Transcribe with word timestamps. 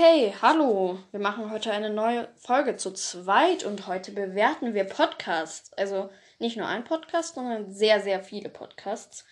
Okay, 0.00 0.32
hallo. 0.40 0.98
Wir 1.10 1.20
machen 1.20 1.50
heute 1.50 1.72
eine 1.72 1.90
neue 1.90 2.26
Folge 2.36 2.76
zu 2.76 2.90
zweit 2.92 3.64
und 3.64 3.86
heute 3.86 4.12
bewerten 4.12 4.72
wir 4.72 4.84
Podcasts. 4.84 5.70
Also 5.76 6.08
nicht 6.38 6.56
nur 6.56 6.66
ein 6.66 6.84
Podcast, 6.84 7.34
sondern 7.34 7.70
sehr, 7.70 8.00
sehr 8.00 8.24
viele 8.24 8.48
Podcasts. 8.48 9.26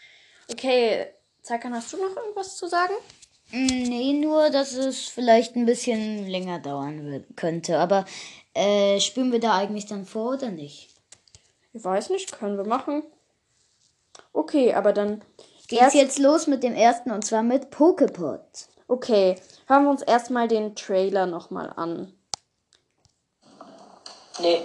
Okay, 0.51 1.07
Zeikan, 1.41 1.73
hast 1.73 1.95
du 1.95 1.97
noch 1.97 2.15
irgendwas 2.15 2.59
zu 2.59 2.67
sagen? 2.67 2.93
Nee, 3.51 4.13
nur, 4.13 4.51
dass 4.51 4.75
es 4.75 5.09
vielleicht 5.09 5.57
ein 5.57 5.65
bisschen 5.65 6.29
länger 6.29 6.59
dauern 6.59 7.25
könnte. 7.35 7.79
Aber 7.79 8.05
äh, 8.53 9.01
spielen 9.01 9.33
wir 9.33 9.41
da 9.41 9.57
eigentlich 9.57 9.87
dann 9.87 10.05
vor 10.05 10.35
oder 10.35 10.51
nicht? 10.51 10.91
Ich 11.73 11.83
weiß 11.83 12.11
nicht, 12.11 12.39
können 12.39 12.59
wir 12.59 12.67
machen. 12.67 13.05
Okay, 14.35 14.75
aber 14.75 14.93
dann 14.93 15.23
Geht's 15.67 15.81
erst, 15.81 15.95
jetzt 15.95 16.19
los 16.19 16.47
mit 16.47 16.63
dem 16.63 16.75
ersten 16.75 17.11
und 17.11 17.25
zwar 17.25 17.43
mit 17.43 17.71
Pokepot. 17.71 18.68
Okay, 18.91 19.37
hören 19.67 19.85
wir 19.85 19.91
uns 19.91 20.01
erstmal 20.01 20.49
den 20.49 20.75
Trailer 20.75 21.27
nochmal 21.27 21.71
an. 21.77 22.11
Nee, 24.41 24.63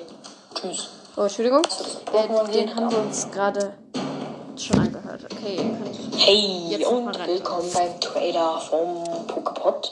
tschüss. 0.55 0.91
Oh, 1.17 1.23
Entschuldigung. 1.23 1.61
Äh, 2.13 2.51
den 2.53 2.73
haben 2.73 2.89
wir 2.89 2.99
uns 2.99 3.29
gerade 3.31 3.73
schon 4.57 4.79
angehört. 4.79 5.25
Okay, 5.25 5.57
ihr 5.57 5.77
könnt 5.77 6.25
Hey 6.25 6.85
und 6.85 7.27
willkommen 7.27 7.69
beim 7.73 7.99
Trailer 7.99 8.61
vom 8.61 9.03
Pokepot. 9.27 9.91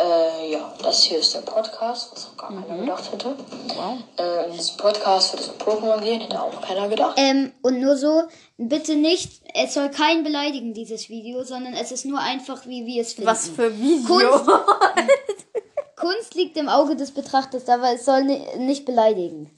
Äh, 0.00 0.52
ja, 0.52 0.72
das 0.82 1.02
hier 1.02 1.18
ist 1.18 1.34
der 1.34 1.40
Podcast, 1.40 2.12
was 2.12 2.28
auch 2.28 2.36
gar 2.36 2.48
keiner 2.48 2.78
gedacht 2.78 3.12
hätte. 3.12 3.36
Wow. 3.74 3.98
Äh, 4.18 4.46
in 4.46 4.52
diesem 4.52 4.76
Podcast 4.78 5.32
wird 5.32 5.42
es 5.42 5.48
um 5.48 5.56
Pokémon 5.56 6.00
gehen, 6.00 6.20
hätte 6.22 6.40
auch 6.40 6.58
keiner 6.62 6.88
gedacht. 6.88 7.18
Ähm, 7.18 7.52
und 7.60 7.80
nur 7.80 7.96
so, 7.96 8.22
bitte 8.56 8.96
nicht, 8.96 9.42
es 9.54 9.74
soll 9.74 9.90
kein 9.90 10.24
beleidigen, 10.24 10.72
dieses 10.72 11.10
Video, 11.10 11.44
sondern 11.44 11.74
es 11.74 11.92
ist 11.92 12.06
nur 12.06 12.18
einfach, 12.18 12.64
wie 12.66 12.86
wir 12.86 13.02
es 13.02 13.12
finden. 13.12 13.28
Was 13.28 13.48
für 13.48 13.76
Video. 13.76 14.30
Kunst, 14.30 14.46
Kunst 15.96 16.34
liegt 16.34 16.56
im 16.56 16.70
Auge 16.70 16.96
des 16.96 17.10
Betrachters, 17.10 17.68
aber 17.68 17.92
es 17.92 18.06
soll 18.06 18.24
ni 18.24 18.40
nicht 18.56 18.86
beleidigen. 18.86 19.50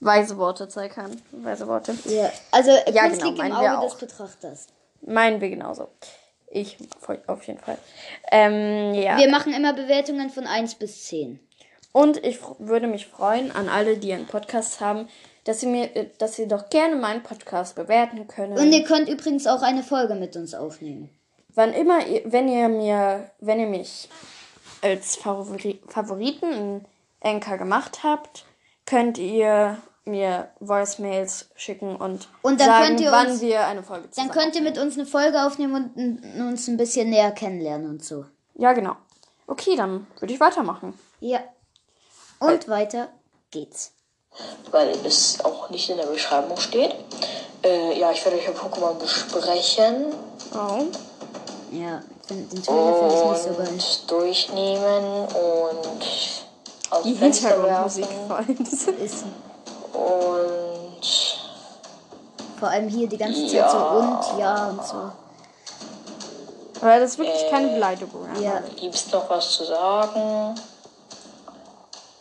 Weise 0.00 0.36
Worte, 0.36 0.68
Zeikan. 0.68 1.22
Weise 1.32 1.66
Worte. 1.66 1.96
Ja. 2.04 2.30
Also 2.50 2.72
Ja, 2.92 3.06
Kunst 3.06 3.22
genau, 3.22 3.30
liegt 3.30 3.38
im 3.38 3.52
Auge 3.52 3.86
des. 3.86 3.94
Betrachters. 3.94 4.66
Meinen 5.00 5.40
wir 5.40 5.48
genauso. 5.48 5.88
Ich 6.54 6.76
auf 7.26 7.42
jeden 7.48 7.58
Fall. 7.58 7.78
Ähm, 8.30 8.94
ja. 8.94 9.18
Wir 9.18 9.28
machen 9.28 9.52
immer 9.52 9.72
Bewertungen 9.72 10.30
von 10.30 10.46
1 10.46 10.76
bis 10.76 11.04
10. 11.06 11.40
Und 11.90 12.24
ich 12.24 12.38
würde 12.58 12.86
mich 12.86 13.06
freuen 13.06 13.50
an 13.50 13.68
alle, 13.68 13.98
die 13.98 14.12
einen 14.12 14.26
Podcast 14.26 14.80
haben, 14.80 15.08
dass 15.42 15.60
sie 15.60 15.66
mir, 15.66 15.94
äh, 15.96 16.10
dass 16.18 16.36
sie 16.36 16.46
doch 16.46 16.70
gerne 16.70 16.94
meinen 16.94 17.24
Podcast 17.24 17.74
bewerten 17.74 18.28
können. 18.28 18.56
Und 18.56 18.72
ihr 18.72 18.84
könnt 18.84 19.08
übrigens 19.08 19.48
auch 19.48 19.62
eine 19.62 19.82
Folge 19.82 20.14
mit 20.14 20.36
uns 20.36 20.54
aufnehmen. 20.54 21.10
Wann 21.54 21.72
immer, 21.72 22.06
ihr, 22.06 22.22
wenn 22.24 22.48
ihr 22.48 22.68
mir, 22.68 23.30
wenn 23.40 23.58
ihr 23.58 23.66
mich 23.66 24.08
als 24.80 25.16
Favori 25.16 25.80
Favoriten 25.88 26.52
in 26.52 26.86
Anchor 27.20 27.58
gemacht 27.58 28.04
habt, 28.04 28.44
könnt 28.86 29.18
ihr 29.18 29.78
mir 30.06 30.50
Voicemails 30.60 31.48
schicken 31.54 31.96
und, 31.96 32.28
Und 32.42 32.60
dann 32.60 32.66
sagen, 32.66 32.86
könnt 32.88 33.00
ihr 33.00 33.10
wann 33.12 33.26
uns- 33.30 33.40
wir 33.40 33.64
eine 33.66 33.82
Folge 33.82 34.02
Dann 34.04 34.12
zusammen 34.12 34.30
könnt 34.32 34.54
ihr 34.56 34.62
mit 34.62 34.78
uns 34.78 34.94
eine 34.96 35.06
Folge 35.06 35.44
aufnehmen 35.46 35.90
und 35.94 36.40
uns 36.40 36.68
ein 36.68 36.76
bisschen 36.76 37.08
näher 37.10 37.32
kennenlernen 37.32 37.88
und 37.88 38.04
so. 38.04 38.26
Ja, 38.54 38.72
genau. 38.74 38.96
Okay, 39.46 39.76
dann 39.76 40.06
würde 40.20 40.34
ich 40.34 40.40
weitermachen. 40.40 40.98
Ja. 41.20 41.40
Und 42.40 42.68
weiter 42.68 43.08
geht's. 43.50 43.92
weil 44.72 44.88
es 45.06 45.42
auch 45.44 45.70
nicht 45.70 45.88
in 45.88 45.96
der 45.96 46.06
Beschreibung 46.06 46.56
steht. 46.58 46.94
Äh, 47.62 47.98
ja, 47.98 48.10
ich 48.10 48.22
werde 48.24 48.36
euch 48.38 48.48
ein 48.48 48.54
Pokémon 48.54 48.94
besprechen 48.98 50.06
Oh. 50.54 50.84
Ja, 51.70 52.02
find- 52.26 52.52
den 52.52 52.62
Trailer 52.62 52.94
finde 52.94 53.14
ich 53.14 53.24
nicht 53.24 53.42
so 53.42 53.54
geil. 53.56 53.68
und 53.68 54.10
durchnehmen 54.10 55.26
und 55.26 55.86
aus 56.90 57.02
Die 57.04 57.14
Hintergrundmusik 57.14 58.06
vor 58.28 58.36
allem. 58.36 58.58
Und 59.94 61.00
vor 62.58 62.68
allem 62.68 62.88
hier 62.88 63.08
die 63.08 63.16
ganze 63.18 63.42
Zeit 63.46 63.52
Ja. 63.54 63.68
so 63.70 63.78
und 63.78 64.40
ja 64.40 64.66
und 64.68 64.84
so. 64.84 64.96
Aber 66.80 67.00
das 67.00 67.12
ist 67.12 67.18
wirklich 67.18 67.50
keine 67.50 67.68
Beleidigung. 67.74 68.28
Ja. 68.40 68.60
gibt's 68.76 69.10
noch 69.12 69.28
was 69.30 69.52
zu 69.56 69.64
sagen? 69.64 70.54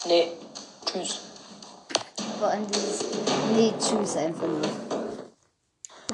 Nee, 0.06 0.32
tschüss. 0.86 1.20
Vor 2.40 2.48
allem 2.50 2.68
dieses. 2.68 3.06
Nee, 3.56 3.74
tschüss 3.80 4.16
einfach 4.18 4.48
nur. 4.48 4.62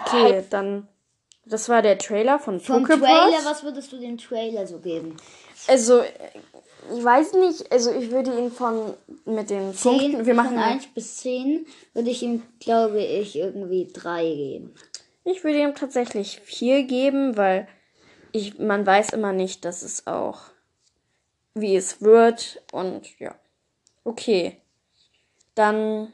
Okay, 0.06 0.46
dann. 0.50 0.88
Das 1.46 1.68
war 1.68 1.82
der 1.82 1.98
Trailer 1.98 2.38
von 2.38 2.60
Vom 2.60 2.84
Pokepass. 2.84 3.10
Trailer, 3.10 3.46
was 3.46 3.64
würdest 3.64 3.92
du 3.92 3.98
dem 3.98 4.18
Trailer 4.20 4.68
so 4.68 4.78
geben? 4.80 5.18
Also, 5.68 6.02
ich 6.02 7.04
weiß 7.04 7.34
nicht, 7.34 7.72
also 7.72 7.92
ich 7.92 8.10
würde 8.12 8.36
ihn 8.38 8.52
von 8.52 8.94
mit 9.26 9.50
den 9.50 9.74
Punkten. 9.74 10.26
Wir 10.26 10.34
machen 10.34 10.56
von 10.56 10.58
1 10.58 10.88
bis 10.88 11.18
10 11.18 11.68
würde 11.94 12.10
ich 12.10 12.24
ihm, 12.24 12.44
glaube 12.60 13.04
ich, 13.04 13.36
irgendwie 13.36 13.88
3 13.92 14.24
geben. 14.24 14.74
Ich 15.24 15.44
würde 15.44 15.60
ihm 15.60 15.76
tatsächlich 15.76 16.40
vier 16.40 16.84
geben, 16.84 17.38
weil 17.38 17.68
ich, 18.32 18.58
man 18.58 18.86
weiß 18.86 19.10
immer 19.14 19.34
nicht, 19.34 19.66
dass 19.66 19.84
es 19.84 20.08
auch, 20.08 20.40
wie 21.54 21.76
es 21.76 22.02
wird. 22.02 22.64
Und 22.72 23.20
ja. 23.20 23.36
Okay. 24.04 24.58
Dann, 25.56 26.14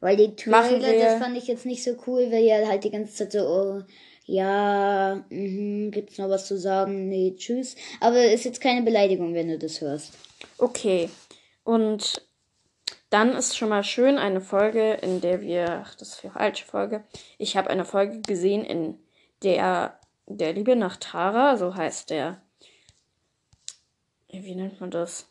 Weil 0.00 0.16
die 0.16 0.36
Trailer, 0.36 0.92
das 0.98 1.18
fand 1.18 1.36
ich 1.36 1.48
jetzt 1.48 1.66
nicht 1.66 1.82
so 1.82 1.96
cool, 2.06 2.30
weil 2.30 2.44
ja 2.44 2.66
halt 2.68 2.84
die 2.84 2.90
ganze 2.90 3.12
Zeit 3.14 3.32
so, 3.32 3.40
oh, 3.40 3.82
ja, 4.26 5.24
mhm, 5.30 5.90
gibt's 5.90 6.18
noch 6.18 6.28
was 6.28 6.46
zu 6.46 6.58
sagen? 6.58 7.08
Nee, 7.08 7.34
tschüss. 7.36 7.76
Aber 8.00 8.24
ist 8.24 8.44
jetzt 8.44 8.60
keine 8.60 8.82
Beleidigung, 8.82 9.34
wenn 9.34 9.48
du 9.48 9.58
das 9.58 9.80
hörst. 9.80 10.12
okay. 10.58 11.08
Und 11.64 12.22
dann 13.10 13.34
ist 13.34 13.56
schon 13.56 13.68
mal 13.68 13.82
schön 13.82 14.18
eine 14.18 14.40
Folge, 14.40 14.94
in 14.94 15.20
der 15.20 15.40
wir, 15.40 15.82
ach, 15.84 15.94
das 15.94 16.10
ist 16.10 16.22
die 16.22 16.28
falsche 16.28 16.64
Folge. 16.64 17.04
Ich 17.38 17.56
habe 17.56 17.70
eine 17.70 17.84
Folge 17.84 18.20
gesehen, 18.20 18.64
in 18.64 18.98
der 19.42 19.98
der 20.26 20.52
Liebe 20.52 20.76
nach 20.76 20.96
Tara, 20.96 21.56
so 21.56 21.74
heißt 21.74 22.10
der. 22.10 22.40
Wie 24.28 24.54
nennt 24.54 24.80
man 24.80 24.90
das? 24.90 25.28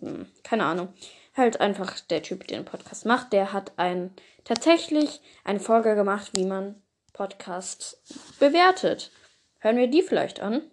Hm, 0.00 0.26
keine 0.42 0.64
Ahnung. 0.64 0.92
Halt 1.36 1.60
einfach 1.60 2.00
der 2.00 2.22
Typ, 2.22 2.46
der 2.48 2.58
den 2.58 2.64
Podcast 2.64 3.06
macht, 3.06 3.32
der 3.32 3.52
hat 3.52 3.72
ein 3.76 4.12
tatsächlich 4.44 5.20
eine 5.44 5.60
Folge 5.60 5.94
gemacht, 5.94 6.30
wie 6.34 6.44
man 6.44 6.82
Podcasts 7.12 7.96
bewertet. 8.38 9.10
Hören 9.58 9.76
wir 9.76 9.88
die 9.88 10.02
vielleicht 10.02 10.40
an? 10.40 10.70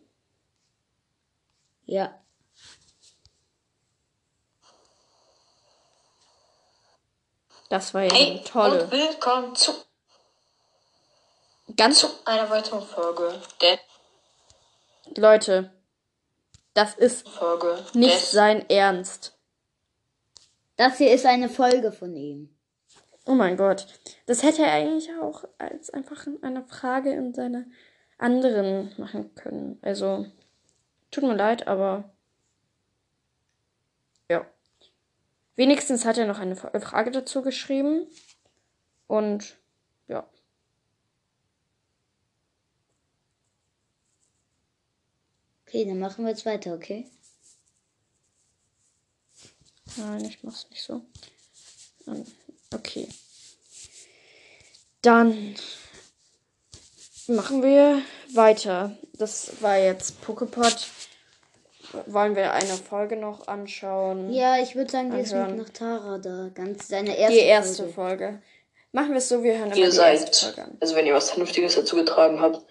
Ja. 1.86 2.14
Das 7.70 7.94
war 7.94 8.04
ja 8.04 8.14
Hey, 8.14 8.42
tolle. 8.46 8.84
und 8.84 8.92
willkommen 8.92 9.56
zu, 9.56 9.74
Ganz 11.76 12.00
zu 12.00 12.08
einer 12.26 12.50
weiteren 12.50 12.86
Folge 12.86 13.42
der 13.62 13.80
Leute, 15.18 15.74
das 16.74 16.94
ist 16.96 17.28
Folge 17.28 17.86
nicht 17.94 18.20
sein 18.20 18.70
Ernst. 18.70 19.38
Das 20.78 20.98
hier 20.98 21.12
ist 21.12 21.26
eine 21.26 21.50
Folge 21.50 21.92
von 21.92 22.16
ihm. 22.16 22.57
Oh 23.28 23.36
mein 23.36 23.58
Gott. 23.58 23.88
Das 24.26 24.42
hätte 24.42 24.62
er 24.64 24.72
eigentlich 24.72 25.14
auch 25.22 25.44
als 25.58 25.90
einfach 25.90 26.26
eine 26.42 26.64
Frage 26.64 27.12
in 27.12 27.34
seine 27.34 27.70
anderen 28.18 28.94
machen 28.98 29.36
können. 29.36 29.78
Also, 29.82 30.26
tut 31.12 31.26
mir 31.26 31.36
leid, 31.36 31.68
aber. 31.68 32.10
Ja. 34.30 34.46
Wenigstens 35.56 36.06
hat 36.06 36.18
er 36.18 36.26
noch 36.26 36.40
eine 36.40 36.56
Fra- 36.56 36.80
Frage 36.80 37.12
dazu 37.12 37.42
geschrieben. 37.42 38.08
Und 39.08 39.58
ja. 40.08 40.26
Okay, 45.66 45.84
dann 45.86 46.00
machen 46.00 46.24
wir 46.24 46.32
jetzt 46.32 46.46
weiter, 46.46 46.74
okay? 46.74 47.10
Nein, 49.98 50.24
ich 50.24 50.42
mach's 50.44 50.70
nicht 50.70 50.82
so. 50.84 51.02
Ähm, 52.08 52.26
Okay. 52.74 53.08
Dann 55.08 55.56
machen 57.28 57.64
wir 57.64 58.02
weiter. 58.34 58.92
Das 59.14 59.62
war 59.62 59.78
jetzt 59.78 60.22
Pokepot. 60.22 60.88
Wollen 62.08 62.36
wir 62.36 62.52
eine 62.52 62.74
Folge 62.74 63.16
noch 63.16 63.48
anschauen? 63.48 64.34
Ja, 64.34 64.58
ich 64.62 64.76
würde 64.76 64.92
sagen, 64.92 65.08
mit 65.16 65.32
Anhören. 65.32 65.56
nach 65.56 65.70
Tara 65.70 66.18
da. 66.18 66.50
Ganz 66.54 66.90
seine 66.90 67.16
erste, 67.18 67.34
Die 67.40 67.46
erste 67.46 67.84
Folge. 67.88 67.94
Folge. 67.94 68.42
Machen 68.92 69.12
wir 69.12 69.18
es 69.20 69.30
so, 69.30 69.44
wir 69.44 69.54
hören 69.58 69.68
immer 69.72 69.78
Ihr 69.78 69.90
die 69.90 69.96
erste 69.98 70.26
seid, 70.26 70.36
Folge 70.36 70.64
an. 70.64 70.78
also 70.82 70.96
wenn 70.96 71.06
ihr 71.06 71.14
was 71.14 71.30
Vernünftiges 71.30 71.76
dazu 71.76 71.96
getragen 71.96 72.42
habt, 72.42 72.62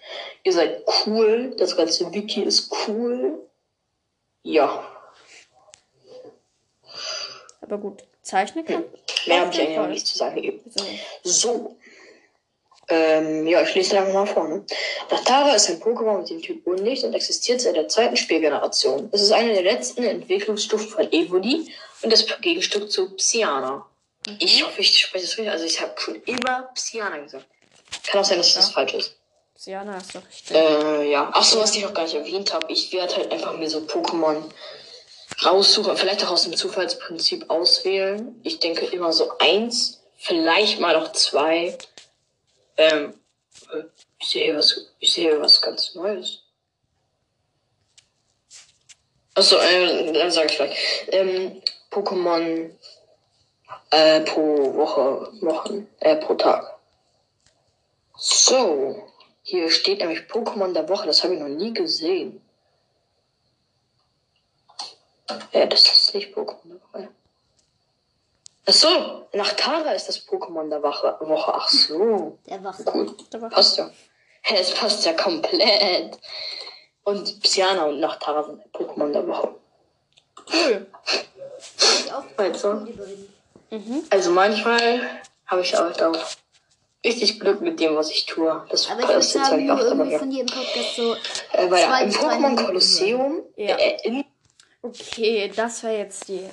ihr 0.43 0.53
seid 0.53 0.83
cool, 1.07 1.55
das 1.57 1.75
ganze 1.75 2.13
Wiki 2.13 2.43
ist 2.43 2.71
cool. 2.87 3.39
Ja, 4.43 4.83
Aber 7.61 7.77
gut, 7.79 8.03
zeichnen 8.21 8.63
kann. 8.65 8.83
mehr 9.25 9.41
Auf 9.43 9.47
habe 9.47 9.53
ich 9.53 9.59
eigentlich 9.61 9.75
Fall. 9.77 9.89
nicht 9.89 10.07
zu 10.07 10.17
sagen 10.17 10.35
gegeben. 10.35 10.59
So. 11.23 11.75
Ähm, 12.89 13.45
ja, 13.47 13.61
ich 13.61 13.75
lese 13.75 13.99
einfach 13.99 14.13
mal 14.13 14.25
vor. 14.25 14.47
Ne? 14.47 14.63
Nachtara 15.11 15.55
ist 15.55 15.69
ein 15.69 15.81
Pokémon 15.81 16.19
mit 16.19 16.29
dem 16.29 16.41
Typ 16.41 16.65
Unlicht 16.65 17.03
und 17.03 17.13
existiert 17.13 17.59
seit 17.59 17.75
der 17.75 17.89
zweiten 17.89 18.15
Spielgeneration. 18.15 19.09
Es 19.11 19.21
ist 19.21 19.31
eine 19.31 19.53
der 19.53 19.63
letzten 19.63 20.03
Entwicklungsstufen 20.03 20.87
von 20.87 21.11
Evoli 21.11 21.71
und 22.01 22.13
das 22.13 22.25
Gegenstück 22.41 22.89
zu 22.89 23.13
Psyana. 23.15 23.85
Ich 24.39 24.63
hoffe, 24.65 24.81
ich 24.81 24.97
spreche 24.97 25.25
das 25.25 25.37
richtig. 25.37 25.51
Also 25.51 25.65
ich 25.65 25.81
habe 25.81 25.93
schon 25.97 26.21
immer 26.23 26.69
Psyana 26.75 27.17
gesagt. 27.17 27.45
Kann 28.05 28.21
auch 28.21 28.25
sein, 28.25 28.37
dass 28.37 28.53
das 28.53 28.69
falsch 28.69 28.93
ist. 28.93 29.15
Siana 29.55 29.97
ist 29.97 30.15
doch 30.15 30.21
richtig. 30.27 30.55
Äh, 30.55 31.11
ja. 31.11 31.29
Ach 31.33 31.43
so, 31.43 31.59
was 31.59 31.75
ich 31.75 31.83
noch 31.83 31.93
gar 31.93 32.03
nicht 32.03 32.15
erwähnt 32.15 32.53
habe. 32.53 32.71
Ich 32.71 32.93
werde 32.93 33.15
halt 33.15 33.31
einfach 33.31 33.57
mir 33.57 33.69
so 33.69 33.79
Pokémon 33.79 34.43
raussuchen, 35.45 35.97
vielleicht 35.97 36.23
auch 36.25 36.31
aus 36.31 36.43
dem 36.43 36.55
Zufallsprinzip 36.55 37.49
auswählen. 37.49 38.39
Ich 38.43 38.59
denke 38.59 38.85
immer 38.85 39.11
so 39.13 39.31
eins, 39.39 40.01
vielleicht 40.17 40.79
mal 40.79 40.97
noch 40.97 41.11
zwei. 41.13 41.77
Ähm, 42.77 43.13
äh, 43.71 43.83
ich 44.19 44.29
sehe 44.29 44.55
was, 44.55 44.91
ich 44.99 45.13
sehe 45.13 45.39
was 45.41 45.61
ganz 45.61 45.95
Neues. 45.95 46.43
Achso, 49.35 49.57
äh, 49.57 50.11
dann 50.13 50.31
sage 50.31 50.47
ich 50.47 50.55
gleich. 50.55 51.07
Ähm, 51.11 51.61
Pokémon 51.91 52.71
äh, 53.91 54.21
pro 54.21 54.73
Woche, 54.75 55.31
Wochen, 55.41 55.87
äh, 55.99 56.15
pro 56.15 56.35
Tag. 56.35 56.79
So, 58.17 59.11
hier 59.43 59.69
steht 59.69 59.99
nämlich 59.99 60.21
Pokémon 60.21 60.73
der 60.73 60.89
Woche, 60.89 61.05
das 61.05 61.23
habe 61.23 61.35
ich 61.35 61.39
noch 61.39 61.47
nie 61.47 61.73
gesehen. 61.73 62.41
Ja, 65.51 65.65
das 65.65 65.85
ist 65.85 66.13
nicht 66.13 66.35
Pokémon 66.35 66.69
der 66.69 66.81
Woche. 66.81 67.09
Ach 68.69 68.73
so, 68.73 69.27
nach 69.33 69.53
Tara 69.53 69.91
ist 69.91 70.07
das 70.09 70.27
Pokémon 70.27 70.69
der 70.69 70.83
Woche. 70.83 71.15
Woche. 71.21 71.53
Ach 71.55 71.69
so, 71.69 72.37
Der 72.49 72.61
Wache. 72.63 72.83
cool. 72.93 73.15
Der 73.31 73.41
Woche. 73.41 73.49
Passt 73.49 73.77
ja. 73.77 73.89
Hä, 74.41 74.55
es 74.59 74.73
passt 74.73 75.05
ja 75.05 75.13
komplett. 75.13 76.17
Und 77.03 77.39
Psyana 77.41 77.85
und 77.85 77.99
Nachtara 78.01 78.43
sind 78.43 78.59
ein 78.61 78.71
Pokémon 78.71 79.11
der 79.13 79.25
Woche. 79.27 79.55
Cool. 80.51 80.87
Also, 82.37 82.85
beiden. 83.69 84.07
also 84.11 84.31
manchmal 84.31 85.01
habe 85.47 85.61
ich 85.61 85.75
auch 85.75 85.99
auch 86.01 86.15
richtig 87.03 87.39
Glück 87.39 87.61
mit 87.61 87.79
dem, 87.79 87.95
was 87.95 88.11
ich 88.11 88.25
tue. 88.27 88.63
Das 88.69 88.87
Aber 88.89 89.17
nicht 89.17 89.35
nur 89.35 89.73
oft, 89.75 89.85
aber 89.85 89.87
irgendwie 89.87 90.11
ja. 90.11 90.19
von 90.19 90.31
jedem 90.31 90.47
Podcast 90.55 90.95
so. 90.95 91.15
Äh, 91.53 91.69
weil 91.71 92.11
zwei 92.11 92.35
im 92.35 92.45
Pokémon 92.55 92.65
Kolosseum 92.65 93.43
Ja. 93.55 93.75
äh, 93.77 94.23
Okay, 94.83 95.51
das 95.55 95.83
war 95.83 95.91
jetzt 95.91 96.27
die 96.27 96.47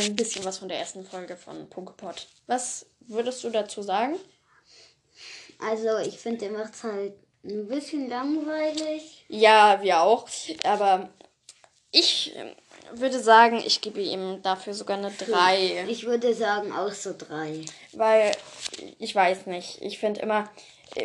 ein 0.00 0.16
bisschen 0.16 0.44
was 0.44 0.58
von 0.58 0.68
der 0.68 0.78
ersten 0.78 1.04
Folge 1.04 1.36
von 1.36 1.68
Pokepot. 1.68 2.26
Was 2.46 2.86
würdest 3.00 3.44
du 3.44 3.50
dazu 3.50 3.82
sagen? 3.82 4.16
Also, 5.58 5.98
ich 5.98 6.18
finde, 6.18 6.48
der 6.48 6.52
macht's 6.52 6.82
halt 6.82 7.14
ein 7.44 7.68
bisschen 7.68 8.08
langweilig. 8.08 9.24
Ja, 9.28 9.80
wir 9.82 10.00
auch. 10.00 10.28
Aber 10.64 11.10
ich 11.90 12.34
ähm, 12.36 12.50
würde 12.94 13.20
sagen, 13.20 13.62
ich 13.64 13.80
gebe 13.80 14.00
ihm 14.00 14.42
dafür 14.42 14.74
sogar 14.74 14.98
eine 14.98 15.10
3. 15.10 15.86
Ich 15.88 16.04
würde 16.06 16.34
sagen, 16.34 16.72
auch 16.72 16.92
so 16.92 17.14
drei. 17.16 17.64
Weil, 17.92 18.32
ich 18.98 19.14
weiß 19.14 19.46
nicht, 19.46 19.80
ich 19.80 19.98
finde 19.98 20.20
immer, 20.22 20.50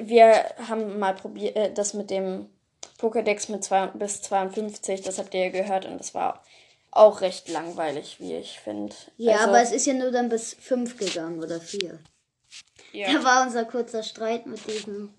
wir 0.01 0.45
haben 0.67 0.99
mal 0.99 1.13
probiert, 1.13 1.55
äh, 1.55 1.73
das 1.73 1.93
mit 1.93 2.09
dem 2.09 2.49
Pokédex 2.99 3.51
mit 3.51 3.63
zwei, 3.63 3.87
bis 3.87 4.21
52, 4.21 5.01
das 5.01 5.19
habt 5.19 5.33
ihr 5.33 5.45
ja 5.45 5.49
gehört 5.49 5.85
und 5.85 5.97
das 5.99 6.13
war 6.13 6.43
auch 6.91 7.21
recht 7.21 7.49
langweilig, 7.49 8.17
wie 8.19 8.35
ich 8.35 8.59
finde. 8.59 8.95
Ja, 9.17 9.33
Also, 9.37 9.47
aber 9.49 9.61
es 9.61 9.71
ist 9.71 9.85
ja 9.85 9.93
nur 9.93 10.11
dann 10.11 10.29
bis 10.29 10.53
fünf 10.53 10.97
gegangen 10.97 11.43
oder 11.43 11.59
vier. 11.61 11.99
ja. 12.93 13.13
Da 13.13 13.23
war 13.23 13.43
unser 13.45 13.65
kurzer 13.65 14.03
Streit 14.03 14.45
mit 14.45 14.65
diesem. 14.67 15.13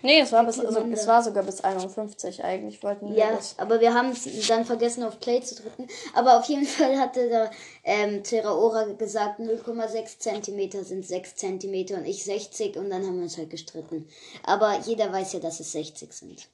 Nee, 0.00 0.20
es 0.20 0.30
war, 0.30 0.44
bis, 0.44 0.60
also, 0.60 0.80
es 0.92 1.08
war 1.08 1.24
sogar 1.24 1.42
bis 1.42 1.60
51 1.60 2.44
eigentlich, 2.44 2.80
wollten 2.84 3.08
wir 3.10 3.16
Ja, 3.18 3.32
das. 3.34 3.58
aber 3.58 3.80
wir 3.80 3.94
haben 3.94 4.10
es 4.12 4.46
dann 4.46 4.64
vergessen 4.64 5.02
auf 5.02 5.18
Play 5.18 5.40
zu 5.42 5.56
drücken. 5.56 5.88
Aber 6.14 6.38
auf 6.38 6.44
jeden 6.44 6.66
Fall 6.66 6.96
hatte 7.00 7.28
da 7.28 7.50
ähm, 7.82 8.22
Terraora 8.22 8.84
gesagt, 8.92 9.40
0,6 9.40 10.20
Zentimeter 10.20 10.84
sind 10.84 11.04
6 11.04 11.34
Zentimeter 11.34 11.96
und 11.96 12.04
ich 12.06 12.22
60 12.22 12.76
und 12.76 12.90
dann 12.90 13.04
haben 13.04 13.16
wir 13.16 13.24
uns 13.24 13.38
halt 13.38 13.50
gestritten. 13.50 14.08
Aber 14.44 14.78
jeder 14.86 15.12
weiß 15.12 15.32
ja, 15.32 15.40
dass 15.40 15.58
es 15.58 15.72
60 15.72 16.12
sind. 16.12 16.46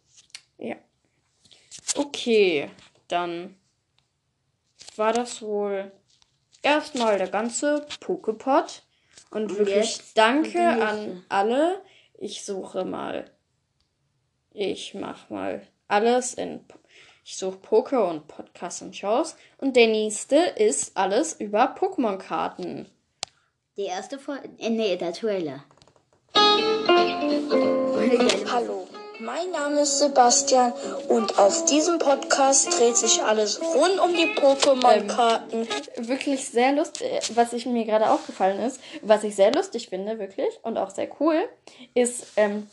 Ja. 0.56 0.76
Okay, 1.96 2.70
dann 3.08 3.56
war 4.98 5.12
das 5.12 5.42
wohl 5.42 5.92
erstmal 6.62 7.18
der 7.18 7.28
ganze 7.28 7.86
Pokepot. 8.00 8.82
Und 9.30 9.56
wirklich 9.58 9.96
jetzt 9.96 10.16
danke 10.16 10.60
an 10.60 11.24
alle. 11.28 11.82
Ich 12.18 12.44
suche 12.44 12.84
mal. 12.84 13.30
Ich 14.52 14.94
mach 14.94 15.28
mal 15.30 15.66
alles 15.88 16.34
in. 16.34 16.64
Ich 17.24 17.36
suche 17.36 17.56
Poke 17.56 18.04
und 18.04 18.28
Podcasts 18.28 18.82
und 18.82 18.94
Shows. 18.94 19.36
Und 19.58 19.76
der 19.76 19.88
nächste 19.88 20.36
ist 20.36 20.96
alles 20.96 21.40
über 21.40 21.74
Pokémon-Karten. 21.74 22.88
Die 23.76 23.86
erste 23.86 24.18
Folge. 24.18 24.50
Äh, 24.58 24.70
nee, 24.70 24.96
der 24.96 25.12
Trailer. 25.12 25.64
Hallo, 28.52 28.86
mein 29.24 29.50
Name 29.52 29.80
ist 29.80 30.00
Sebastian 30.00 30.72
und 31.08 31.38
auf 31.38 31.64
diesem 31.64 31.98
Podcast 31.98 32.78
dreht 32.78 32.96
sich 32.96 33.22
alles 33.22 33.58
rund 33.58 33.98
um 33.98 34.12
die 34.12 34.26
Pokémon-Karten. 34.38 35.66
wirklich 35.96 36.46
sehr 36.48 36.72
lustig, 36.72 37.08
was 37.34 37.54
ich 37.54 37.64
mir 37.64 37.86
gerade 37.86 38.10
aufgefallen 38.10 38.60
ist, 38.60 38.80
was 39.00 39.24
ich 39.24 39.34
sehr 39.34 39.50
lustig 39.52 39.88
finde, 39.88 40.18
wirklich, 40.18 40.60
und 40.62 40.76
auch 40.76 40.90
sehr 40.90 41.08
cool, 41.20 41.48
ist, 41.94 42.32
ähm, 42.36 42.68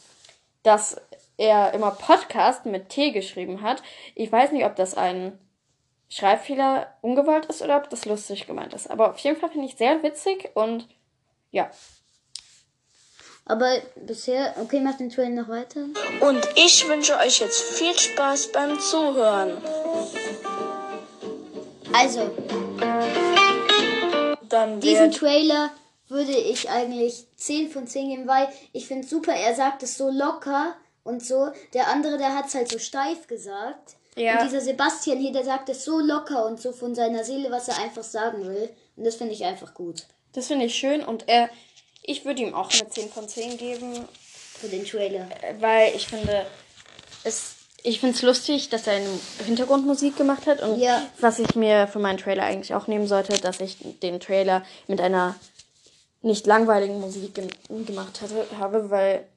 dass 0.64 1.00
er 1.38 1.74
immer 1.74 1.92
Podcast 1.92 2.66
mit 2.66 2.90
T 2.90 3.12
geschrieben 3.12 3.62
hat. 3.62 3.82
Ich 4.16 4.30
weiß 4.30 4.52
nicht, 4.52 4.66
ob 4.66 4.76
das 4.76 4.96
ein 4.96 5.40
Schreibfehler 6.10 6.94
ungewollt 7.00 7.46
ist 7.46 7.62
oder 7.62 7.78
ob 7.78 7.90
das 7.90 8.04
lustig 8.04 8.46
gemeint 8.46 8.74
ist. 8.74 8.92
Aber 8.92 9.12
auf 9.12 9.18
jeden 9.20 9.40
Fall 9.40 9.52
finde 9.52 9.68
ich 9.68 9.78
sehr 9.78 10.04
witzig 10.04 10.52
und 10.56 10.90
ja. 11.52 11.72
Aber 13.46 13.70
bisher. 13.96 14.56
Okay, 14.62 14.80
mach 14.80 14.98
den 14.98 15.10
Trailer 15.10 15.42
noch 15.42 15.50
weiter. 15.50 15.82
Und 16.22 16.48
ich 16.56 16.88
wünsche 16.88 17.18
euch 17.18 17.40
jetzt 17.40 17.62
viel 17.62 17.98
Spaß 17.98 18.52
beim 18.52 18.80
Zuhören. 18.80 19.58
Also, 21.94 22.32
Dann 24.48 24.80
diesen 24.80 25.12
Trailer 25.12 25.72
würde 26.08 26.32
ich 26.32 26.70
eigentlich 26.70 27.26
10 27.38 27.70
von 27.70 27.88
10 27.88 28.10
geben, 28.10 28.28
weil 28.28 28.48
ich 28.74 28.88
finde 28.88 29.08
super, 29.08 29.34
er 29.34 29.56
sagt 29.56 29.84
es 29.84 29.98
so 29.98 30.10
locker 30.10 30.76
und 31.04 31.26
so. 31.26 31.50
Der 31.74 31.88
andere, 31.88 32.18
der 32.18 32.36
hat 32.36 32.48
es 32.48 32.56
halt 32.56 32.70
so 32.70 32.80
steif 32.80 33.28
gesagt. 33.28 33.96
Ja. 34.16 34.40
Und 34.40 34.48
dieser 34.48 34.62
Sebastian 34.62 35.20
hier, 35.20 35.32
der 35.32 35.46
sagt 35.46 35.70
es 35.70 35.86
so 35.86 36.00
locker 36.00 36.46
und 36.46 36.60
so 36.62 36.74
von 36.74 36.96
seiner 36.96 37.24
Seele, 37.24 37.50
was 37.50 37.70
er 37.70 37.80
einfach 37.80 38.04
sagen 38.04 38.46
will. 38.46 38.70
Und 38.98 39.06
das 39.06 39.16
finde 39.16 39.34
ich 39.34 39.46
einfach 39.46 39.74
gut. 39.74 40.04
Das 40.34 40.48
finde 40.48 40.66
ich 40.66 40.76
schön 40.76 41.04
und 41.04 41.28
er, 41.28 41.50
ich 42.04 42.26
würde 42.26 42.42
ihm 42.42 42.54
auch 42.54 42.72
eine 42.72 42.90
10 42.90 43.10
von 43.10 43.28
10 43.28 43.58
geben, 43.58 44.08
Für 44.60 44.68
den 44.68 44.86
Trailer. 44.86 45.28
weil 45.60 45.96
ich 45.96 46.08
finde, 46.08 46.46
es, 47.24 47.56
ich 47.84 48.00
finde 48.00 48.16
es 48.16 48.22
lustig, 48.22 48.70
dass 48.70 48.88
er 48.88 48.94
eine 48.98 49.10
Hintergrundmusik 49.46 50.16
gemacht 50.18 50.46
hat 50.48 50.62
und 50.62 50.80
Ja. 50.80 51.02
was 51.20 51.40
ich 51.40 51.56
mir 51.56 51.88
für 51.88 52.00
meinen 52.00 52.18
Trailer 52.18 52.44
eigentlich 52.44 52.74
auch 52.76 52.88
nehmen 52.88 53.08
sollte, 53.08 53.40
dass 53.40 53.60
ich 53.60 53.78
den 54.02 54.20
Trailer 54.20 54.64
mit 54.88 55.02
einer 55.02 55.36
nicht 56.22 56.46
langweiligen 56.46 57.00
Musik 57.02 57.34
ge 57.34 57.48
gemacht 57.86 58.22
hatte, 58.22 58.46
habe, 58.60 58.90
weil 58.92 59.28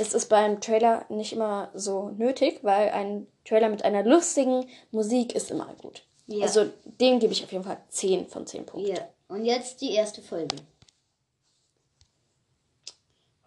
es 0.00 0.14
ist 0.14 0.28
beim 0.28 0.60
Trailer 0.60 1.04
nicht 1.10 1.32
immer 1.34 1.70
so 1.74 2.10
nötig, 2.16 2.60
weil 2.62 2.90
ein 2.90 3.26
Trailer 3.44 3.68
mit 3.68 3.84
einer 3.84 4.02
lustigen 4.04 4.66
Musik 4.90 5.34
ist 5.34 5.50
immer 5.50 5.66
gut. 5.80 6.02
Ja. 6.26 6.44
Also 6.46 6.66
dem 6.84 7.18
gebe 7.18 7.32
ich 7.32 7.44
auf 7.44 7.52
jeden 7.52 7.64
Fall 7.64 7.78
10 7.90 8.26
von 8.28 8.46
10 8.46 8.64
Punkten. 8.64 8.90
Ja. 8.94 9.08
Und 9.28 9.44
jetzt 9.44 9.80
die 9.80 9.92
erste 9.92 10.22
Folge. 10.22 10.56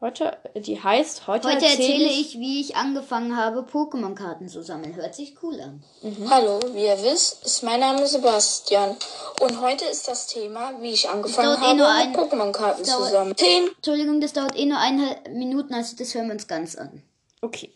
Heute, 0.03 0.35
die 0.55 0.83
heißt, 0.83 1.27
heute, 1.27 1.47
Heute 1.47 1.65
erzähle 1.65 2.09
ich, 2.09 2.37
wie 2.37 2.59
ich 2.59 2.75
angefangen 2.75 3.37
habe, 3.37 3.61
Pokémon-Karten 3.61 4.49
zu 4.49 4.61
sammeln. 4.61 4.93
Hört 4.97 5.15
sich 5.15 5.35
cool 5.41 5.57
an. 5.61 5.81
Hallo, 6.29 6.59
wie 6.73 6.83
ihr 6.83 7.01
wisst, 7.03 7.45
ist 7.45 7.63
mein 7.63 7.79
Name 7.79 8.05
Sebastian. 8.05 8.97
Und 9.39 9.61
heute 9.61 9.85
ist 9.85 10.09
das 10.09 10.27
Thema, 10.27 10.73
wie 10.81 10.91
ich 10.91 11.07
angefangen 11.07 11.53
eh 11.53 11.67
habe, 11.67 11.75
mit 11.75 11.85
ein- 11.85 12.15
Pokémon-Karten 12.17 12.83
zu 12.83 13.01
sammeln. 13.05 13.37
Zehn. 13.37 13.69
Entschuldigung, 13.77 14.19
das 14.19 14.33
dauert 14.33 14.57
eh 14.57 14.65
nur 14.65 14.77
eineinhalb 14.77 15.29
Minuten, 15.29 15.73
also 15.73 15.95
das 15.95 16.13
hören 16.13 16.27
wir 16.27 16.33
uns 16.33 16.47
ganz 16.49 16.75
an. 16.75 17.01
Okay. 17.41 17.71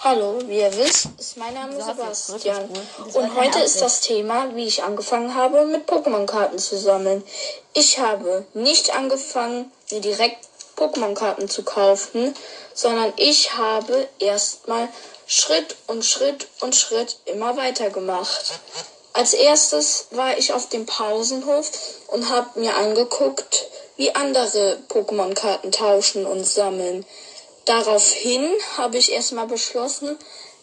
Hallo, 0.00 0.38
wie 0.48 0.58
ihr 0.58 0.76
wisst, 0.76 1.08
ist 1.18 1.38
mein 1.38 1.54
Name 1.54 1.72
jetzt 1.72 1.86
Sebastian. 1.86 2.68
Und 3.14 3.36
heute 3.36 3.58
ist 3.60 3.80
Absicht. 3.80 3.82
das 3.82 4.00
Thema, 4.02 4.54
wie 4.54 4.66
ich 4.66 4.82
angefangen 4.82 5.34
habe, 5.34 5.64
mit 5.64 5.88
Pokémon-Karten 5.88 6.58
zu 6.58 6.76
sammeln. 6.76 7.22
Ich 7.72 7.98
habe 7.98 8.44
nicht 8.52 8.94
angefangen, 8.94 9.72
mir 9.90 10.00
direkt 10.02 10.49
Pokémon-Karten 10.80 11.48
zu 11.48 11.62
kaufen, 11.62 12.34
sondern 12.74 13.12
ich 13.16 13.56
habe 13.56 14.08
erstmal 14.18 14.88
Schritt 15.26 15.76
und 15.86 16.04
Schritt 16.04 16.48
und 16.60 16.74
Schritt 16.74 17.18
immer 17.26 17.56
weitergemacht. 17.56 18.60
Als 19.12 19.34
erstes 19.34 20.06
war 20.12 20.38
ich 20.38 20.52
auf 20.52 20.68
dem 20.68 20.86
Pausenhof 20.86 21.70
und 22.08 22.30
habe 22.30 22.58
mir 22.58 22.76
angeguckt, 22.76 23.66
wie 23.96 24.14
andere 24.14 24.78
Pokémon-Karten 24.88 25.72
tauschen 25.72 26.24
und 26.26 26.44
sammeln. 26.44 27.04
daraufhin 27.66 28.50
habe 28.78 28.98
ich 28.98 29.12
erstmal 29.12 29.46
beschlossen, 29.46 30.18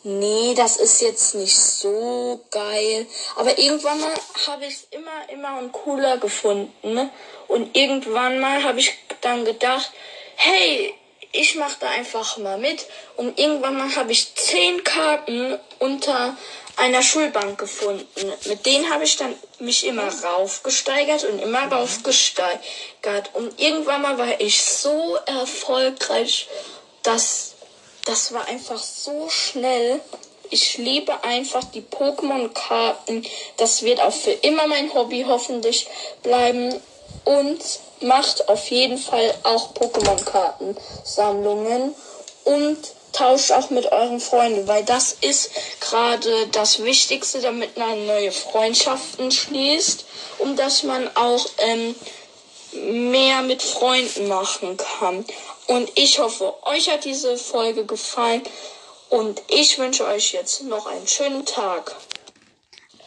nee, 0.07 0.53
das 0.55 0.77
ist 0.77 1.01
jetzt 1.01 1.35
nicht 1.35 1.57
so 1.57 2.43
geil. 2.49 3.05
Aber 3.35 3.57
irgendwann 3.57 3.99
mal 3.99 4.13
habe 4.47 4.65
ich 4.65 4.75
es 4.75 4.87
immer, 4.91 5.29
immer 5.29 5.59
und 5.59 5.71
cooler 5.71 6.17
gefunden. 6.17 6.93
Ne? 6.93 7.09
Und 7.47 7.75
irgendwann 7.75 8.39
mal 8.39 8.63
habe 8.63 8.79
ich 8.79 8.93
dann 9.21 9.45
gedacht, 9.45 9.91
hey, 10.35 10.93
ich 11.33 11.55
mache 11.55 11.75
da 11.81 11.89
einfach 11.89 12.37
mal 12.37 12.57
mit. 12.57 12.85
Und 13.17 13.37
irgendwann 13.37 13.77
mal 13.77 13.95
habe 13.95 14.11
ich 14.13 14.33
zehn 14.35 14.83
Karten 14.83 15.59
unter 15.79 16.37
einer 16.77 17.01
Schulbank 17.01 17.57
gefunden. 17.57 18.33
Mit 18.45 18.65
denen 18.65 18.89
habe 18.89 19.03
ich 19.03 19.17
dann 19.17 19.35
mich 19.59 19.85
immer 19.85 20.07
raufgesteigert 20.23 21.25
und 21.25 21.39
immer 21.39 21.71
raufgesteigert. 21.71 23.31
Und 23.33 23.59
irgendwann 23.59 24.03
mal 24.03 24.17
war 24.17 24.39
ich 24.39 24.63
so 24.63 25.17
erfolgreich, 25.25 26.47
dass 27.03 27.56
das 28.07 28.33
war 28.33 28.47
einfach 28.47 28.81
so 28.81 29.29
schnell. 29.29 30.01
Ich 30.49 30.77
liebe 30.77 31.23
einfach 31.23 31.65
die 31.65 31.81
Pokémon-Karten. 31.81 33.25
Das 33.57 33.83
wird 33.83 33.99
auch 34.01 34.13
für 34.13 34.31
immer 34.31 34.65
mein 34.67 34.93
Hobby 34.93 35.25
hoffentlich 35.27 35.87
bleiben. 36.23 36.73
Und 37.25 37.59
macht 37.99 38.47
auf 38.47 38.69
jeden 38.69 38.97
Fall 38.97 39.33
auch 39.43 39.73
Pokémon-Kartensammlungen. 39.73 41.93
Und 42.45 42.77
tauscht 43.11 43.51
auch 43.51 43.69
mit 43.71 43.91
euren 43.91 44.21
Freunden, 44.21 44.67
weil 44.67 44.85
das 44.85 45.17
ist 45.21 45.49
gerade 45.81 46.47
das 46.51 46.83
Wichtigste, 46.83 47.41
damit 47.41 47.75
man 47.77 48.05
neue 48.05 48.31
Freundschaften 48.31 49.31
schließt 49.31 50.05
und 50.39 50.57
dass 50.57 50.83
man 50.83 51.09
auch 51.15 51.45
ähm, 51.57 51.95
mehr 52.73 53.41
mit 53.41 53.63
Freunden 53.63 54.27
machen 54.27 54.77
kann. 54.77 55.25
Und 55.67 55.89
ich 55.95 56.19
hoffe, 56.19 56.53
euch 56.65 56.89
hat 56.89 57.03
diese 57.05 57.37
Folge 57.37 57.85
gefallen 57.85 58.41
und 59.09 59.41
ich 59.49 59.77
wünsche 59.77 60.05
euch 60.05 60.31
jetzt 60.33 60.63
noch 60.63 60.85
einen 60.87 61.07
schönen 61.07 61.45
Tag. 61.45 61.95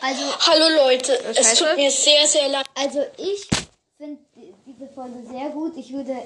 Also, 0.03 0.23
Hallo 0.47 0.69
Leute, 0.89 1.13
es 1.37 1.55
tut 1.59 1.77
mir 1.77 1.91
sehr, 1.91 2.27
sehr 2.27 2.49
leid. 2.49 2.67
also 2.75 3.01
ich 3.19 3.47
finde 3.97 4.19
die- 4.37 4.55
diese 4.67 4.89
Folge 4.93 5.23
sehr 5.31 5.51
gut. 5.51 5.77
Ich 5.77 5.93
würde, 5.93 6.17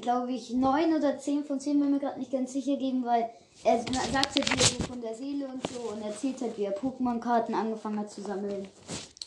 glaube 0.00 0.32
ich, 0.32 0.50
9 0.50 0.94
oder 0.96 1.18
10 1.18 1.44
von 1.44 1.60
10 1.60 1.78
bin 1.80 1.90
mir 1.90 1.98
gerade 2.00 2.18
nicht 2.18 2.32
ganz 2.32 2.52
sicher 2.52 2.76
geben, 2.76 3.04
weil 3.04 3.28
er 3.64 3.78
sagt 3.80 4.34
halt 4.34 4.52
wieder 4.52 4.64
so 4.64 4.84
von 4.88 5.00
der 5.02 5.14
Seele 5.14 5.46
und 5.46 5.62
so 5.72 5.90
und 5.90 6.02
erzählt 6.02 6.40
halt, 6.40 6.56
wie 6.58 6.64
er 6.64 6.76
Pokémon-Karten 6.76 7.54
angefangen 7.54 7.98
hat 8.00 8.10
zu 8.10 8.22
sammeln. 8.22 8.68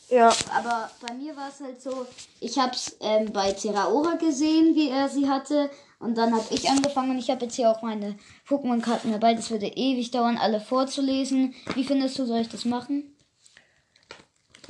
Ja. 0.09 0.33
Aber 0.55 0.89
bei 1.05 1.13
mir 1.13 1.35
war 1.35 1.49
es 1.49 1.59
halt 1.63 1.81
so, 1.81 2.05
ich 2.39 2.57
habe 2.57 2.71
es 2.73 2.95
ähm, 3.01 3.31
bei 3.33 3.51
Terraora 3.51 4.15
gesehen, 4.15 4.73
wie 4.75 4.89
er 4.89 5.09
sie 5.09 5.27
hatte. 5.29 5.69
Und 5.99 6.15
dann 6.17 6.33
habe 6.33 6.45
ich 6.51 6.69
angefangen 6.69 7.11
und 7.11 7.17
ich 7.17 7.29
habe 7.29 7.45
jetzt 7.45 7.55
hier 7.55 7.71
auch 7.71 7.81
meine 7.81 8.15
Pokémon-Karten 8.47 9.11
dabei. 9.11 9.33
Das 9.33 9.49
würde 9.49 9.67
ewig 9.67 10.11
dauern, 10.11 10.37
alle 10.37 10.61
vorzulesen. 10.61 11.55
Wie 11.73 11.83
findest 11.83 12.19
du, 12.19 12.25
soll 12.25 12.41
ich 12.41 12.49
das 12.49 12.65
machen? 12.65 13.15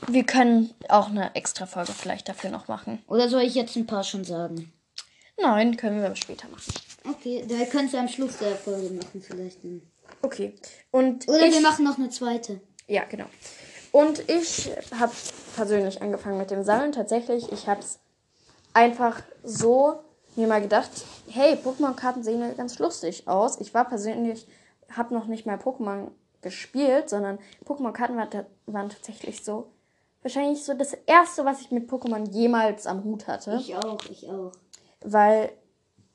Wir 0.08 0.24
können 0.24 0.74
auch 0.90 1.10
eine 1.10 1.36
extra 1.36 1.66
Folge 1.66 1.92
vielleicht 1.92 2.30
dafür 2.30 2.50
noch 2.50 2.68
machen. 2.68 3.04
Oder 3.08 3.30
soll 3.30 3.42
ich 3.42 3.56
jetzt 3.56 3.76
ein 3.76 3.88
paar 3.88 4.04
schon 4.04 4.24
sagen? 4.24 4.72
Nein, 5.40 5.76
können 5.76 6.02
wir 6.02 6.16
später 6.16 6.48
machen. 6.48 6.74
Okay, 7.10 7.46
da 7.48 7.66
könnt 7.66 7.94
ihr 7.94 8.00
am 8.00 8.08
Schluss 8.08 8.38
der 8.38 8.56
Folge 8.56 8.90
machen 8.94 9.22
vielleicht. 9.22 9.64
dann. 9.64 9.82
Okay. 10.22 10.56
Und 10.92 11.28
Oder 11.28 11.46
ich, 11.48 11.54
wir 11.54 11.62
machen 11.62 11.84
noch 11.86 11.98
eine 11.98 12.10
zweite. 12.10 12.62
Ja, 12.88 13.04
genau. 13.04 13.26
Und 13.92 14.30
ich 14.30 14.70
habe 14.98 15.14
persönlich 15.56 16.02
angefangen 16.02 16.38
mit 16.38 16.52
dem 16.52 16.64
Sammeln. 16.64 16.92
Tatsächlich, 16.92 17.52
ich 17.52 17.68
habe 17.68 17.82
es 17.82 18.00
einfach 18.74 19.22
so 19.44 20.00
mir 20.38 20.48
mal 20.48 20.62
gedacht, 20.62 20.90
hey, 21.30 21.56
Pokémon-Karten 21.56 22.24
sehen 22.24 22.42
ja 22.42 22.52
ganz 22.54 22.80
lustig 22.80 23.28
aus. 23.28 23.60
Ich 23.60 23.74
war 23.74 23.86
persönlich, 23.86 24.48
habe 24.92 25.14
noch 25.14 25.26
nicht 25.26 25.46
mal 25.46 25.58
Pokémon 25.58 26.10
gespielt, 26.42 27.10
sondern 27.10 27.40
Pokémon-Karten 27.66 28.16
war, 28.16 28.30
waren 28.68 28.90
tatsächlich 28.90 29.44
so, 29.44 29.68
wahrscheinlich 30.22 30.64
so 30.64 30.74
das 30.74 30.94
erste, 31.06 31.46
was 31.46 31.62
ich 31.62 31.72
mit 31.72 31.90
Pokémon 31.90 32.30
jemals 32.32 32.88
am 32.88 33.04
Hut 33.04 33.28
hatte. 33.28 33.58
Ich 33.60 33.76
auch, 33.76 34.00
ich 34.10 34.30
auch. 34.30 34.52
weil 35.02 35.52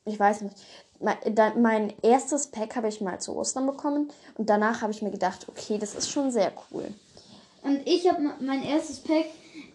ich 0.05 0.19
weiß 0.19 0.41
nicht, 0.41 0.57
mein 0.99 1.93
erstes 2.01 2.47
Pack 2.47 2.75
habe 2.75 2.87
ich 2.87 3.01
mal 3.01 3.19
zu 3.19 3.35
Ostern 3.35 3.65
bekommen 3.65 4.09
und 4.35 4.49
danach 4.49 4.81
habe 4.81 4.91
ich 4.91 5.01
mir 5.01 5.11
gedacht, 5.11 5.47
okay, 5.49 5.77
das 5.77 5.95
ist 5.95 6.09
schon 6.09 6.31
sehr 6.31 6.51
cool. 6.71 6.85
Und 7.61 7.81
ich 7.85 8.09
habe 8.09 8.21
mein 8.39 8.63
erstes 8.63 8.99
Pack, 8.99 9.25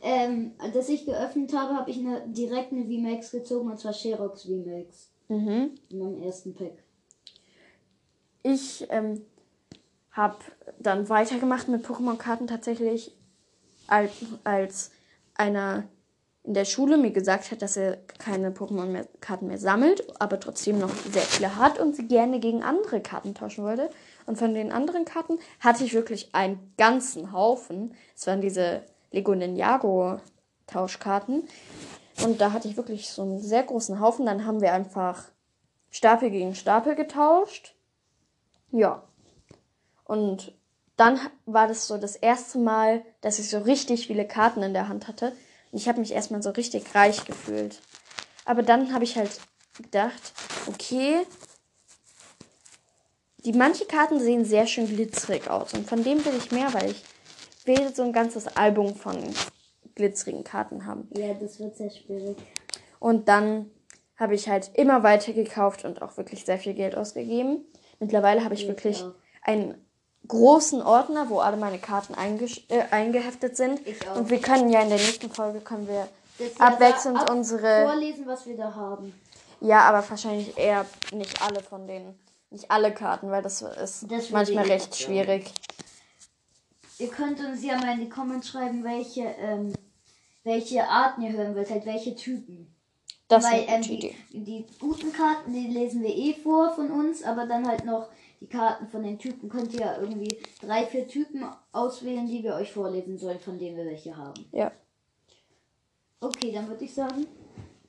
ähm, 0.03 0.53
das 0.73 0.89
ich 0.89 1.07
geöffnet 1.07 1.55
habe, 1.55 1.75
habe 1.75 1.91
ich 1.91 1.99
eine, 1.99 2.23
direkt 2.29 2.73
eine 2.73 2.85
VMAX 2.85 3.31
gezogen 3.31 3.71
und 3.71 3.79
zwar 3.79 3.93
Sherox 3.93 4.43
VMAX. 4.43 5.11
Mhm. 5.29 5.73
In 5.91 5.99
meinem 5.99 6.23
ersten 6.23 6.55
Pack. 6.55 6.83
Ich 8.43 8.87
ähm, 8.91 9.23
habe 10.13 10.39
dann 10.79 11.09
weitergemacht 11.09 11.69
mit 11.69 11.87
Pokémon-Karten 11.87 12.47
tatsächlich, 12.47 13.15
als, 13.87 14.13
als 14.45 14.91
einer 15.35 15.85
in 16.45 16.55
der 16.55 16.65
Schule 16.65 16.97
mir 16.97 17.11
gesagt 17.11 17.51
hat, 17.51 17.61
dass 17.61 17.77
er 17.77 17.99
keine 18.19 18.51
Pokémon-Karten 18.51 19.49
mehr 19.49 19.59
sammelt, 19.59 20.03
aber 20.19 20.41
trotzdem 20.41 20.79
noch 20.79 20.95
sehr 21.13 21.23
viele 21.23 21.57
hat 21.57 21.79
und 21.79 21.95
sie 21.95 22.09
gerne 22.09 22.41
gegen 22.41 22.63
andere 22.63 23.03
Karten 23.03 23.35
tauschen 23.35 23.65
wollte. 23.65 23.91
Und 24.25 24.39
von 24.39 24.55
den 24.55 24.73
anderen 24.73 25.05
Karten 25.05 25.39
hatte 25.61 25.85
ich 25.85 25.93
wirklich 25.93 26.35
einen 26.35 26.73
ganzen 26.79 27.33
Haufen. 27.33 27.95
Es 28.17 28.27
waren 28.27 28.41
diese 28.41 28.83
Lego 29.11 29.35
Ninjago 29.35 30.21
Tauschkarten. 30.67 31.49
Und 32.23 32.41
da 32.41 32.53
hatte 32.53 32.69
ich 32.69 32.77
wirklich 32.77 33.11
so 33.11 33.23
einen 33.23 33.41
sehr 33.41 33.63
großen 33.63 34.01
Haufen. 34.01 34.27
Dann 34.27 34.45
haben 34.45 34.61
wir 34.61 34.73
einfach 34.73 35.25
Stapel 35.91 36.31
gegen 36.31 36.55
Stapel 36.55 36.95
getauscht. 36.95 37.75
Ja. 38.71 39.03
Und 40.05 40.53
dann 40.97 41.21
war 41.47 41.69
das 41.69 41.87
so 41.87 41.97
das 41.97 42.17
erste 42.17 42.59
Mal, 42.59 43.05
dass 43.21 43.39
ich 43.39 43.49
so 43.49 43.59
richtig 43.59 44.07
viele 44.07 44.27
Karten 44.27 44.63
in 44.63 44.73
der 44.73 44.89
Hand 44.89 45.07
hatte. 45.07 45.33
Und 45.71 45.79
ich 45.79 45.89
habe 45.89 46.01
mich 46.01 46.13
erstmal 46.13 46.43
so 46.43 46.51
richtig 46.51 46.95
reich 46.95 47.25
gefühlt. 47.25 47.81
Aber 48.45 48.63
dann 48.63 48.93
habe 48.93 49.05
ich 49.05 49.17
halt 49.17 49.41
gedacht, 49.77 50.33
okay, 50.67 51.25
die 53.45 53.53
manche 53.53 53.85
Karten 53.85 54.19
sehen 54.19 54.45
sehr 54.45 54.67
schön 54.67 54.89
glitzerig 54.89 55.49
aus. 55.49 55.73
Und 55.73 55.89
von 55.89 56.03
dem 56.03 56.25
will 56.25 56.35
ich 56.37 56.51
mehr, 56.51 56.73
weil 56.75 56.91
ich 56.91 57.05
will 57.69 57.95
so 57.95 58.03
ein 58.03 58.13
ganzes 58.13 58.49
Album 58.57 58.97
von 58.97 59.17
glitzerigen 59.95 60.43
Karten 60.43 60.85
haben. 60.87 61.09
Ja, 61.17 61.35
das 61.35 61.61
wird 61.61 61.77
sehr 61.77 61.91
schwierig. 61.91 62.37
Und 62.99 63.29
dann 63.29 63.71
habe 64.17 64.35
ich 64.35 64.49
halt 64.49 64.71
immer 64.75 65.05
weiter 65.05 65.33
gekauft 65.33 65.85
und 65.85 66.03
auch 66.03 66.17
wirklich 66.17 66.45
sehr 66.45 66.59
viel 66.59 66.75
Geld 66.75 66.97
ausgegeben. 66.97 67.65
Mittlerweile 68.01 68.43
habe 68.45 68.55
ich 68.55 68.67
wirklich 68.67 69.03
auch. 69.05 69.13
einen 69.43 69.75
großen 70.27 70.83
Ordner, 70.83 71.31
wo 71.31 71.39
alle 71.39 71.57
meine 71.57 71.79
Karten 71.79 72.15
äh, 72.15 72.83
eingeheftet 72.91 73.57
sind. 73.57 73.87
Ich 73.87 74.09
auch. 74.09 74.17
Und 74.17 74.31
wir 74.31 74.41
können 74.41 74.69
ja 74.71 74.81
in 74.83 74.89
der 74.89 74.99
nächsten 74.99 75.31
Folge 75.31 75.61
können 75.61 75.87
wir 75.87 75.95
ja 75.95 76.09
abwechselnd 76.59 77.19
ab- 77.19 77.31
unsere 77.31 77.85
Vorlesen, 77.87 78.27
was 78.27 78.47
wir 78.47 78.57
da 78.57 78.75
haben. 78.75 79.15
ja, 79.61 79.81
aber 79.83 80.09
wahrscheinlich 80.09 80.57
eher 80.59 80.85
nicht 81.13 81.41
alle 81.43 81.61
von 81.63 81.87
denen, 81.87 82.19
nicht 82.51 82.71
alle 82.71 82.93
Karten, 82.93 83.31
weil 83.31 83.43
das 83.43 83.63
ist 83.63 84.07
Das 84.11 84.31
manchmal 84.31 84.65
recht 84.67 84.97
schwierig. 84.97 85.53
Ihr 86.99 87.09
könnt 87.09 87.39
uns 87.41 87.65
ja 87.65 87.77
mal 87.79 87.95
in 87.95 88.01
die 88.01 88.09
Comments 88.09 88.47
schreiben, 88.47 88.83
welche, 88.85 89.23
ähm, 89.41 89.73
welche 90.45 90.85
Arten 90.89 91.23
ihr 91.23 91.33
hören 91.33 91.55
wollt, 91.55 91.71
halt 91.71 91.87
welche 91.87 92.15
Typen. 92.15 92.75
Das 93.29 93.45
ist 93.45 93.51
Weil 93.53 93.67
eine 93.69 93.85
ähm, 93.87 93.93
Idee. 93.93 94.15
die, 94.33 94.45
die 94.45 94.67
guten 94.81 95.13
Karten, 95.13 95.53
die 95.53 95.67
lesen 95.69 96.03
wir 96.03 96.15
eh 96.15 96.35
vor 96.35 96.75
von 96.75 96.91
uns, 96.91 97.23
aber 97.23 97.47
dann 97.47 97.69
halt 97.69 97.85
noch 97.85 98.09
die 98.41 98.47
Karten 98.47 98.89
von 98.89 99.03
den 99.03 99.19
Typen 99.19 99.49
könnt 99.49 99.75
ihr 99.75 99.81
ja 99.81 100.01
irgendwie 100.01 100.39
drei, 100.63 100.87
vier 100.87 101.07
Typen 101.07 101.45
auswählen, 101.73 102.27
die 102.27 102.43
wir 102.43 102.55
euch 102.55 102.73
vorlesen 102.73 103.19
sollen, 103.19 103.39
von 103.41 103.59
denen 103.59 103.77
wir 103.77 103.85
welche 103.85 104.17
haben. 104.17 104.45
Ja, 104.53 104.73
Okay, 106.21 106.51
dann 106.53 106.67
würde 106.69 106.85
ich 106.85 106.93
sagen, 106.95 107.27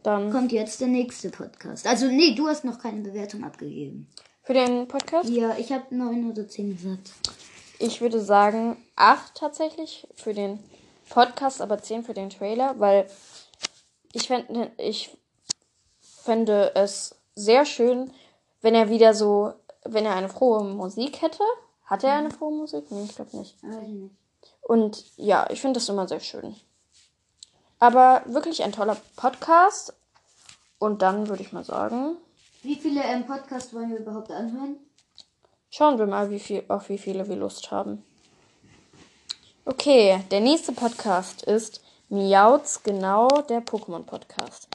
dann 0.03 0.31
kommt 0.31 0.51
jetzt 0.51 0.79
der 0.81 0.87
nächste 0.87 1.29
Podcast. 1.29 1.87
Also 1.87 2.07
nee, 2.07 2.35
du 2.35 2.47
hast 2.47 2.63
noch 2.63 2.77
keine 2.79 3.01
Bewertung 3.01 3.43
abgegeben. 3.43 4.07
für 4.43 4.53
den 4.53 4.87
Podcast. 4.87 5.27
Ja, 5.29 5.57
ich 5.57 5.71
habe 5.71 5.95
neun 5.95 6.29
oder 6.29 6.47
zehn 6.47 6.69
gesagt. 6.75 7.11
Ich 7.79 8.01
würde 8.01 8.19
sagen 8.19 8.77
acht 8.95 9.35
tatsächlich 9.35 10.07
für 10.13 10.33
den 10.33 10.59
Podcast, 11.09 11.61
aber 11.61 11.81
zehn 11.81 12.03
für 12.03 12.13
den 12.13 12.29
Trailer, 12.29 12.79
weil 12.79 13.09
ich 14.11 14.27
fände, 14.27 14.71
ich 14.77 15.17
fände 16.01 16.75
es 16.75 17.15
sehr 17.35 17.65
schön, 17.65 18.11
wenn 18.61 18.75
er 18.75 18.89
wieder 18.89 19.13
so, 19.13 19.53
wenn 19.85 20.05
er 20.05 20.15
eine 20.15 20.29
frohe 20.29 20.63
Musik 20.63 21.21
hätte. 21.21 21.43
Hat 21.85 22.03
er 22.03 22.13
eine 22.15 22.29
frohe 22.31 22.53
Musik? 22.53 22.91
Nee, 22.91 23.05
ich 23.05 23.15
glaube 23.15 23.37
nicht. 23.37 23.55
Und 24.61 25.05
ja, 25.17 25.49
ich 25.49 25.61
finde 25.61 25.79
das 25.79 25.89
immer 25.89 26.07
sehr 26.07 26.19
schön. 26.19 26.55
Aber 27.79 28.23
wirklich 28.25 28.61
ein 28.63 28.73
toller 28.73 28.97
Podcast. 29.15 29.93
Und 30.79 31.01
dann 31.01 31.27
würde 31.27 31.41
ich 31.41 31.53
mal 31.53 31.63
sagen, 31.63 32.17
Wie 32.61 32.75
viele 32.75 33.01
ähm, 33.03 33.25
Podcasts 33.25 33.73
wollen 33.73 33.89
wir 33.89 33.99
überhaupt 33.99 34.31
anhören? 34.31 34.77
Schauen 35.69 35.97
wir 35.99 36.05
mal, 36.07 36.29
wie 36.29 36.39
viel, 36.39 36.63
auf 36.67 36.89
wie 36.89 36.97
viele 36.97 37.27
wir 37.27 37.35
Lust 37.35 37.71
haben. 37.71 38.03
Okay, 39.65 40.19
der 40.31 40.39
nächste 40.39 40.71
Podcast 40.71 41.43
ist 41.43 41.81
Miauts 42.09 42.81
genau 42.83 43.27
der 43.49 43.63
Pokémon 43.63 44.03
Podcast. 44.03 44.67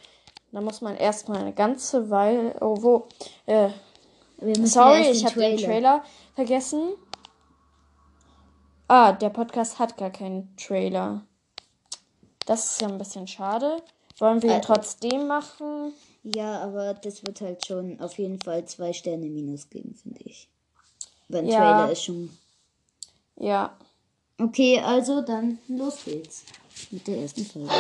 Da 0.53 0.61
muss 0.61 0.81
man 0.81 0.97
erstmal 0.97 1.39
eine 1.39 1.53
ganze 1.53 2.11
Weile. 2.11 2.57
Oh, 2.61 2.77
wo? 2.81 3.09
Äh, 3.47 3.71
Sorry, 4.63 5.11
ich 5.11 5.25
habe 5.25 5.41
den 5.41 5.57
Trailer 5.57 6.05
vergessen. 6.35 6.93
Ah, 8.87 9.13
der 9.13 9.31
Podcast 9.31 9.79
hat 9.81 9.97
gar 9.97 10.11
keinen 10.11 10.55
Trailer. 10.57 11.27
Das 12.47 12.73
ist 12.73 12.81
ja 12.83 12.89
ein 12.89 12.99
bisschen 12.99 13.27
schade. 13.27 13.83
Wollen 14.19 14.43
wir 14.43 14.51
ihn 14.51 14.59
Äh, 14.59 14.61
trotzdem 14.61 15.27
machen? 15.27 15.93
Ja, 16.23 16.61
aber 16.63 16.95
das 16.95 17.27
wird 17.27 17.41
halt 17.41 17.67
schon 17.67 18.01
auf 18.01 18.17
jeden 18.19 18.41
Fall 18.41 18.65
zwei 18.67 18.93
Sterne 18.93 19.27
minus 19.27 19.69
geben, 19.71 19.95
finde 19.95 20.21
ich. 20.25 20.49
Beim 21.29 21.47
Ja. 21.47 21.59
Trailer 21.59 21.93
ist 21.93 22.05
schon. 22.05 22.31
Ja. 23.37 23.77
Okay, 24.41 24.81
also 24.81 25.23
dann 25.23 25.59
los 25.69 25.99
geht's. 26.05 26.45
Mit 26.91 27.07
der 27.07 27.19
ersten 27.19 27.47
Folge. 27.47 27.71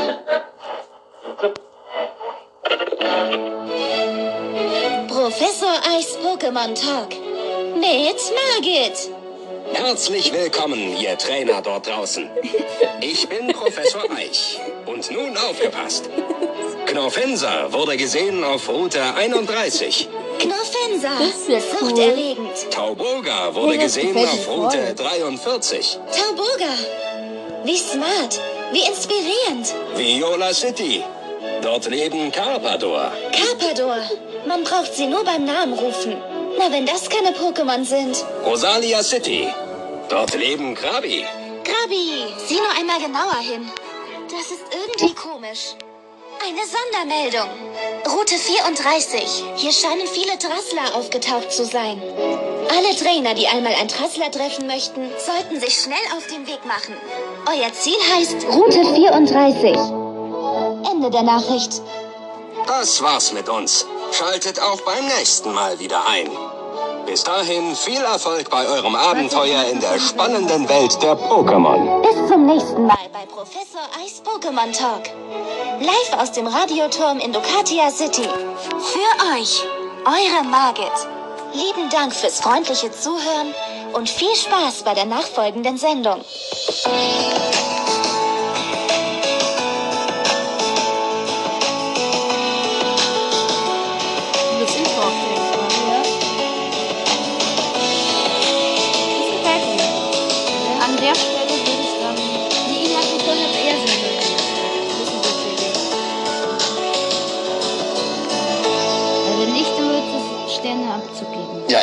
Professor 5.08 5.74
Eis 5.96 6.16
Pokémon 6.18 6.74
Talk 6.74 7.10
mit 7.76 8.20
Margit. 8.34 9.10
Herzlich 9.72 10.32
willkommen, 10.32 10.96
ihr 10.96 11.16
Trainer 11.18 11.60
dort 11.62 11.86
draußen. 11.86 12.28
Ich 13.00 13.28
bin 13.28 13.48
Professor 13.48 14.02
Eich. 14.16 14.60
Und 14.86 15.10
nun 15.10 15.36
aufgepasst. 15.36 16.08
Knorfenser 16.86 17.72
wurde 17.72 17.96
gesehen 17.96 18.44
auf 18.44 18.68
Route 18.68 19.02
31. 19.14 20.08
Knorfensa. 20.38 21.08
ist 21.20 21.48
ja 21.48 21.56
cool. 21.56 21.88
Furchterregend. 21.88 22.70
Tauboga 22.70 23.54
wurde 23.54 23.78
das 23.78 23.94
gesehen 23.94 24.16
auf 24.16 24.48
Route 24.48 24.78
voll. 24.78 24.94
43. 24.94 25.98
Tauboga. 26.12 26.72
Wie 27.64 27.78
smart. 27.78 28.40
Wie 28.72 28.86
inspirierend. 28.86 29.74
Viola 29.96 30.52
City. 30.52 31.04
Dort 31.62 31.86
leben 31.88 32.30
Carpador. 32.30 33.12
Carpador. 33.32 33.98
Man 34.46 34.64
braucht 34.64 34.94
sie 34.94 35.06
nur 35.06 35.24
beim 35.24 35.44
Namen 35.44 35.72
rufen. 35.74 36.16
Na, 36.58 36.70
wenn 36.70 36.86
das 36.86 37.08
keine 37.08 37.30
Pokémon 37.32 37.84
sind. 37.84 38.24
Rosalia 38.44 39.02
City. 39.02 39.48
Dort 40.08 40.34
leben 40.34 40.74
Krabi. 40.74 41.24
Krabi, 41.64 42.26
sieh 42.46 42.56
nur 42.56 42.70
einmal 42.78 43.00
genauer 43.00 43.38
hin. 43.40 43.70
Das 44.30 44.50
ist 44.50 44.64
irgendwie 44.72 45.14
komisch. 45.14 45.74
Eine 46.42 46.60
Sondermeldung. 46.66 47.48
Route 48.06 48.36
34. 48.36 49.44
Hier 49.56 49.72
scheinen 49.72 50.06
viele 50.06 50.38
Trassler 50.38 50.96
aufgetaucht 50.96 51.52
zu 51.52 51.64
sein. 51.64 52.02
Alle 52.70 52.96
Trainer, 52.96 53.34
die 53.34 53.46
einmal 53.46 53.74
ein 53.74 53.88
Trassler 53.88 54.30
treffen 54.30 54.66
möchten, 54.66 55.10
sollten 55.18 55.60
sich 55.60 55.80
schnell 55.80 55.96
auf 56.16 56.26
den 56.26 56.46
Weg 56.46 56.64
machen. 56.66 56.96
Euer 57.46 57.72
Ziel 57.72 57.98
heißt 58.14 58.46
Route 58.48 58.84
34. 58.94 59.76
Ende 60.90 61.10
der 61.10 61.22
Nachricht. 61.22 61.82
Das 62.66 63.02
war's 63.02 63.32
mit 63.32 63.48
uns. 63.48 63.86
Schaltet 64.12 64.60
auch 64.60 64.80
beim 64.82 65.06
nächsten 65.18 65.52
Mal 65.52 65.78
wieder 65.78 66.06
ein. 66.08 66.30
Bis 67.06 67.23
dahin 67.23 67.76
viel 67.76 68.00
Erfolg 68.02 68.50
bei 68.50 68.66
eurem 68.66 68.94
Abenteuer 68.94 69.64
in 69.70 69.80
der 69.80 70.00
spannenden 70.00 70.68
Welt 70.68 71.02
der 71.02 71.16
Pokémon. 71.16 72.00
Bis 72.02 72.28
zum 72.28 72.46
nächsten 72.46 72.87
Mal 72.87 73.08
bei 73.12 73.26
Professor 73.26 73.82
Eis 74.02 74.23
Pokémon 74.25 74.73
Talk. 74.73 75.11
Live 75.80 76.20
aus 76.20 76.32
dem 76.32 76.46
Radioturm 76.46 77.18
in 77.18 77.32
Ducatia 77.32 77.90
City. 77.90 78.23
Für 78.23 79.38
euch, 79.38 79.62
eure 80.06 80.44
Margit. 80.44 80.92
Lieben 81.52 81.90
Dank 81.90 82.14
fürs 82.14 82.40
freundliche 82.40 82.90
Zuhören 82.90 83.54
und 83.92 84.08
viel 84.08 84.34
Spaß 84.34 84.82
bei 84.84 84.94
der 84.94 85.04
nachfolgenden 85.04 85.76
Sendung. 85.76 86.25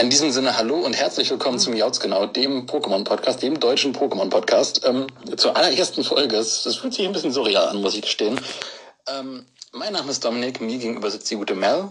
In 0.02 0.10
diesem 0.10 0.32
Sinne 0.32 0.58
hallo 0.58 0.78
und 0.78 0.94
herzlich 0.94 1.30
willkommen 1.30 1.60
zum 1.60 1.76
Jautsgenau, 1.76 2.26
dem 2.26 2.66
Pokémon-Podcast, 2.66 3.44
dem 3.44 3.60
deutschen 3.60 3.94
Pokémon-Podcast. 3.94 4.82
Ähm, 4.84 5.06
zur 5.38 5.56
allerersten 5.56 6.04
Folge. 6.04 6.38
Das 6.38 6.76
fühlt 6.76 6.96
sich 6.96 7.06
ein 7.06 7.14
bisschen 7.14 7.32
surreal 7.32 7.68
an, 7.68 7.82
muss 7.82 7.94
ich 7.94 8.02
gestehen. 8.02 8.42
Ähm, 9.08 9.46
mein 9.74 9.94
Name 9.94 10.10
ist 10.10 10.26
Dominik, 10.26 10.60
mir 10.60 10.80
gegenüber 10.80 11.12
sitzt 11.12 11.30
die 11.30 11.36
gute 11.36 11.54
Mel. 11.54 11.88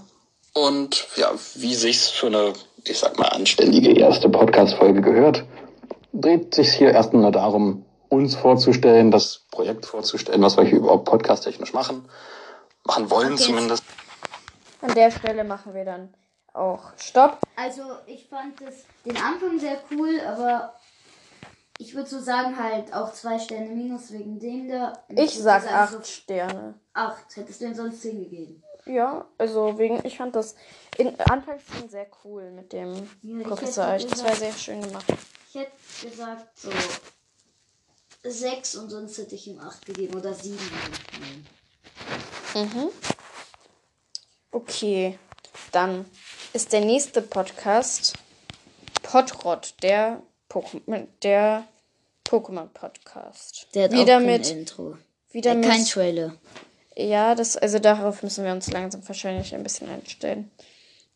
Und 0.54 1.06
ja, 1.14 1.30
wie 1.54 1.72
sich's 1.76 2.08
für 2.08 2.26
eine, 2.26 2.52
ich 2.84 2.98
sag 2.98 3.16
mal, 3.16 3.28
anständige 3.28 3.92
erste 3.92 4.28
Podcast-Folge 4.28 5.02
gehört, 5.02 5.44
dreht 6.12 6.52
sich 6.52 6.72
hier 6.72 6.90
erstmal 6.90 7.30
darum, 7.30 7.84
uns 8.08 8.34
vorzustellen, 8.34 9.12
das 9.12 9.42
Projekt 9.52 9.86
vorzustellen, 9.86 10.42
was 10.42 10.56
wir 10.56 10.64
hier 10.64 10.78
überhaupt 10.78 11.04
podcasttechnisch 11.04 11.72
machen. 11.72 12.08
Machen 12.82 13.08
wollen 13.08 13.34
Okay. 13.34 13.42
zumindest. 13.44 13.84
An 14.80 14.94
der 14.94 15.12
Stelle 15.12 15.44
machen 15.44 15.74
wir 15.74 15.84
dann 15.84 16.12
auch 16.54 16.92
Stopp. 16.98 17.38
Also, 17.56 17.82
ich 18.06 18.28
fand 18.28 18.60
das, 18.60 18.84
den 19.04 19.16
Anfang 19.16 19.58
sehr 19.58 19.78
cool, 19.90 20.20
aber 20.20 20.74
ich 21.78 21.94
würde 21.94 22.08
so 22.08 22.20
sagen, 22.20 22.58
halt 22.58 22.92
auch 22.92 23.12
zwei 23.12 23.38
Sterne 23.38 23.70
minus 23.70 24.12
wegen 24.12 24.38
dem 24.38 24.68
da. 24.68 24.92
Ich 25.08 25.38
sag 25.38 25.62
sagen, 25.62 25.74
acht 25.74 26.06
Sterne. 26.06 26.74
So 26.74 27.00
acht. 27.00 27.36
Hättest 27.36 27.60
du 27.60 27.64
denn 27.64 27.74
sonst 27.74 28.02
zehn 28.02 28.22
gegeben? 28.22 28.62
Ja, 28.86 29.26
also 29.38 29.78
wegen, 29.78 30.04
ich 30.04 30.16
fand 30.16 30.34
das 30.36 30.54
in 30.98 31.18
Anfangsszenen 31.20 31.88
sehr 31.88 32.06
cool 32.24 32.50
mit 32.50 32.72
dem 32.72 32.92
Ja, 33.22 33.38
ich 33.38 33.44
Professor 33.44 33.84
Eich. 33.84 34.06
Das 34.06 34.24
war 34.24 34.34
sehr 34.34 34.52
schön 34.52 34.80
gemacht. 34.82 35.06
Ich 35.48 35.54
hätte 35.54 35.72
gesagt 36.02 36.58
so 36.58 36.70
sechs 38.22 38.76
und 38.76 38.90
sonst 38.90 39.16
hätte 39.18 39.34
ich 39.34 39.46
ihm 39.46 39.58
acht 39.60 39.84
gegeben 39.86 40.18
oder 40.18 40.34
sieben. 40.34 40.58
Mhm. 42.54 42.90
Okay, 44.50 45.18
dann 45.72 46.04
ist 46.52 46.72
der 46.72 46.80
nächste 46.80 47.22
Podcast 47.22 48.14
Podrot, 49.02 49.74
der 49.82 50.20
Pokémon, 50.50 51.06
der 51.22 51.64
Pokémon 52.26 52.66
Podcast. 52.66 53.68
Der 53.74 53.84
hat 53.84 53.92
wieder 53.92 54.16
auch 54.16 54.20
kein 54.20 54.26
mit, 54.26 54.50
Intro. 54.50 54.96
wieder 55.30 55.52
Äh, 55.52 55.56
mit, 55.56 55.68
kein 55.68 55.84
Trailer. 55.84 56.34
ja, 56.96 57.34
das, 57.34 57.56
also 57.56 57.78
darauf 57.78 58.22
müssen 58.22 58.44
wir 58.44 58.52
uns 58.52 58.70
langsam 58.70 59.06
wahrscheinlich 59.06 59.54
ein 59.54 59.62
bisschen 59.62 59.88
einstellen. 59.88 60.50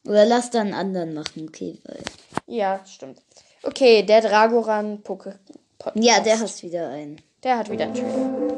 Oder 0.06 0.24
lass 0.24 0.50
da 0.50 0.60
einen 0.60 0.74
anderen 0.74 1.14
machen, 1.14 1.48
okay, 1.48 1.78
weil. 1.84 2.02
Ja, 2.46 2.80
stimmt. 2.86 3.20
Okay, 3.62 4.02
der 4.02 4.20
Dragoran 4.20 5.02
Poké 5.02 5.38
Podcast. 5.78 6.06
Ja, 6.06 6.20
der 6.20 6.38
hast 6.40 6.62
wieder 6.62 6.88
einen. 6.88 7.20
Der 7.42 7.58
hat 7.58 7.70
wieder 7.70 7.84
einen 7.84 7.94
Trailer. 7.94 8.54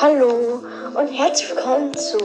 Hallo 0.00 0.62
und 0.98 1.08
herzlich 1.08 1.50
willkommen 1.50 1.94
zu 1.94 2.18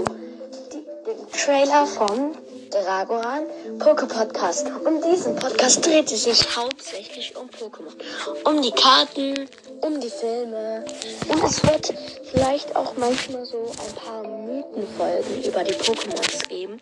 Trailer 1.38 1.86
von 1.86 2.36
Dragoran 2.72 3.44
Poke 3.78 4.08
Podcast. 4.08 4.66
Und 4.84 5.06
diesen 5.06 5.36
Podcast 5.36 5.86
dreht 5.86 6.10
sich 6.10 6.58
hauptsächlich 6.58 7.36
um 7.38 7.48
Pokémon. 7.48 7.94
Um 8.44 8.62
die 8.64 8.72
Karten, 8.72 9.48
um 9.82 10.00
die 10.00 10.10
Filme. 10.10 10.84
Und 11.30 11.44
es 11.44 11.62
wird 11.64 11.94
vielleicht 12.32 12.76
auch 12.76 12.94
manchmal 12.98 13.46
so 13.46 13.72
ein 13.72 13.96
paar 13.96 14.24
Mythenfolgen 14.24 15.44
über 15.44 15.64
die 15.64 15.74
Pokémons 15.74 16.48
geben. 16.50 16.82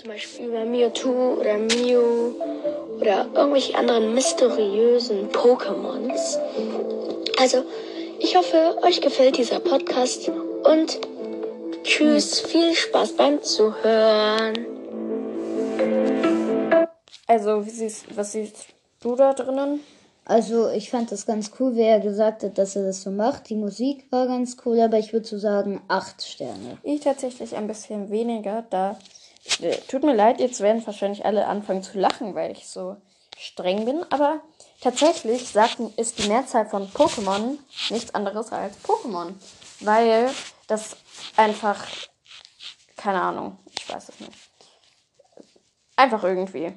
Zum 0.00 0.08
Beispiel 0.10 0.46
über 0.46 0.64
Mewtwo 0.64 1.36
oder 1.40 1.58
Mew 1.58 2.34
oder 3.00 3.26
irgendwelche 3.34 3.76
anderen 3.76 4.14
mysteriösen 4.14 5.30
Pokémons. 5.32 6.38
Also, 7.40 7.64
ich 8.20 8.36
hoffe, 8.36 8.78
euch 8.82 9.00
gefällt 9.00 9.38
dieser 9.38 9.58
Podcast 9.58 10.30
und 10.62 11.00
tschüss, 11.88 12.40
viel 12.40 12.74
Spaß 12.74 13.16
beim 13.16 13.42
Zuhören. 13.42 14.66
Also, 17.26 17.64
wie 17.64 17.70
siehst, 17.70 18.14
was 18.14 18.32
siehst 18.32 18.66
du 19.00 19.16
da 19.16 19.32
drinnen? 19.32 19.80
Also, 20.26 20.68
ich 20.68 20.90
fand 20.90 21.10
das 21.10 21.24
ganz 21.24 21.50
cool, 21.58 21.74
wie 21.76 21.82
er 21.82 22.00
gesagt 22.00 22.42
hat, 22.42 22.58
dass 22.58 22.76
er 22.76 22.84
das 22.84 23.02
so 23.02 23.10
macht. 23.10 23.48
Die 23.48 23.54
Musik 23.54 24.04
war 24.10 24.26
ganz 24.26 24.58
cool, 24.66 24.78
aber 24.80 24.98
ich 24.98 25.14
würde 25.14 25.26
so 25.26 25.38
sagen, 25.38 25.80
acht 25.88 26.22
Sterne. 26.22 26.76
Ich 26.82 27.00
tatsächlich 27.00 27.56
ein 27.56 27.66
bisschen 27.66 28.10
weniger, 28.10 28.66
da. 28.68 28.98
äh, 29.62 29.76
Tut 29.88 30.02
mir 30.02 30.14
leid, 30.14 30.40
jetzt 30.40 30.60
werden 30.60 30.86
wahrscheinlich 30.86 31.24
alle 31.24 31.46
anfangen 31.46 31.82
zu 31.82 31.98
lachen, 31.98 32.34
weil 32.34 32.52
ich 32.52 32.68
so 32.68 32.96
streng 33.38 33.86
bin, 33.86 34.04
aber 34.10 34.40
tatsächlich 34.82 35.48
sagt, 35.48 35.78
ist 35.96 36.18
die 36.18 36.28
Mehrzahl 36.28 36.66
von 36.66 36.86
Pokémon 36.88 37.56
nichts 37.88 38.14
anderes 38.14 38.52
als 38.52 38.74
Pokémon. 38.84 39.32
Weil 39.80 40.28
das 40.66 40.96
einfach. 41.36 41.86
Keine 42.96 43.22
Ahnung, 43.22 43.58
ich 43.70 43.88
weiß 43.88 44.08
es 44.08 44.20
nicht. 44.20 44.32
Einfach 45.96 46.24
irgendwie. 46.24 46.72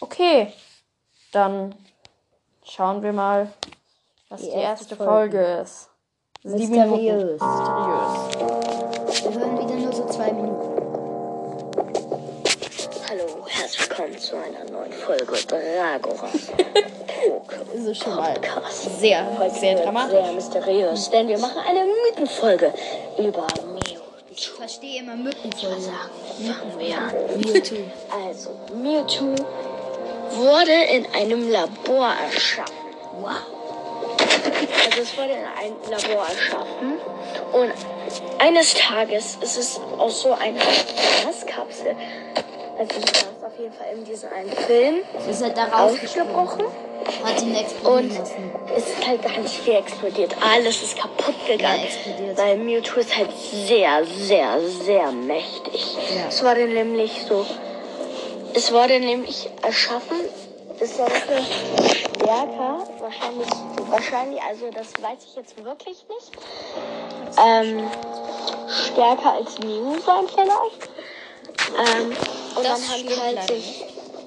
Okay, 0.00 0.52
dann 1.32 1.74
schauen 2.64 3.02
wir 3.02 3.12
mal, 3.12 3.52
was 4.28 4.40
die, 4.40 4.46
Die 4.46 4.52
erste 4.52 4.84
erste 4.84 4.96
Folge, 4.96 5.40
ist. 5.62 5.90
Sieben 6.42 6.70
Minuten. 6.70 6.90
Mysteriös. 6.90 7.40
Mysteriös. 7.40 9.24
Wir 9.24 9.32
hören 9.40 9.58
wieder 9.58 9.74
nur 9.76 9.92
so 9.92 10.06
zwei 10.06 10.32
Minuten. 10.32 10.78
willkommen 13.98 14.18
zu 14.18 14.36
einer 14.36 14.60
neuen 14.60 14.67
Folge 15.08 15.24
Dragoras 15.24 16.52
Poke. 17.06 17.56
Das 17.72 17.84
ist 17.86 18.02
schon 18.02 18.14
mal 18.14 18.34
Podcast. 18.34 19.00
sehr, 19.00 19.50
sehr 19.58 19.76
dramatisch. 19.76 20.20
Sehr 20.22 20.32
mysteriös, 20.32 21.08
denn 21.08 21.28
wir 21.28 21.38
machen 21.38 21.62
eine 21.66 21.86
Mythenfolge 21.86 22.74
über 23.16 23.46
Mewtwo. 23.72 24.02
Ich 24.30 24.50
verstehe 24.50 25.00
immer 25.00 25.16
Mückenfolge. 25.16 25.76
Fangen 25.80 26.78
wir 26.78 26.98
an. 26.98 27.40
Mewtwo. 27.40 27.76
Also, 28.22 28.50
Mewtwo 28.74 29.34
wurde 30.32 30.72
in 30.92 31.06
einem 31.14 31.50
Labor 31.50 32.12
erschaffen. 32.26 32.74
Wow. 33.22 33.30
Also 34.84 35.00
es 35.00 35.16
wurde 35.16 35.32
in 35.32 35.44
einem 35.58 35.76
Labor 35.90 36.26
erschaffen 36.26 36.98
und 37.52 37.72
eines 38.38 38.74
Tages 38.74 39.38
ist 39.40 39.56
es 39.56 39.80
aus 39.96 40.20
so 40.20 40.32
einer 40.32 40.60
Gaskapsel, 41.24 41.96
also 42.78 43.00
so 43.00 43.27
auf 43.58 43.64
jeden 43.64 43.74
Fall 43.74 43.92
in 43.92 44.04
diesem 44.04 44.32
einen 44.32 44.50
Film, 44.52 44.96
ist 45.28 45.42
halt 45.42 45.56
da 45.56 45.64
rausgesprungen. 45.64 46.36
aufgebrochen 46.36 46.66
Hat 47.24 47.42
ihn 47.42 47.54
explodieren 47.56 48.10
und 48.10 48.18
lassen. 48.18 48.52
es 48.76 48.86
ist 48.88 49.06
halt 49.06 49.22
ganz 49.22 49.52
viel 49.52 49.74
explodiert. 49.74 50.36
Alles 50.40 50.82
ist 50.82 50.96
kaputt 50.96 51.34
gegangen, 51.46 51.82
Ja, 52.28 52.36
weil 52.36 52.56
Mewtwo 52.58 53.00
ist 53.00 53.16
halt 53.16 53.30
sehr, 53.36 54.04
sehr, 54.04 54.60
sehr 54.84 55.10
mächtig. 55.10 55.96
Ja. 56.14 56.28
Es 56.28 56.42
wurde 56.42 56.66
nämlich 56.66 57.24
so, 57.28 57.44
es 58.54 58.72
wurde 58.72 59.00
nämlich 59.00 59.48
erschaffen, 59.62 60.18
es 60.78 60.96
sollte 60.96 61.42
stärker, 62.14 62.84
wahrscheinlich, 63.00 63.48
wahrscheinlich, 63.88 64.40
also 64.42 64.70
das 64.72 64.92
weiß 65.02 65.18
ich 65.26 65.34
jetzt 65.36 65.64
wirklich 65.64 66.04
nicht, 66.08 66.30
ähm, 67.44 67.90
stärker 68.68 69.32
als 69.32 69.58
Mew 69.58 69.96
sein 70.06 70.26
vielleicht. 70.32 70.90
Ähm, 71.76 72.10
und 72.56 72.64
dann 72.64 72.88
haben 72.88 73.06
die 73.06 73.20
halt 73.20 73.48
sich 73.48 73.84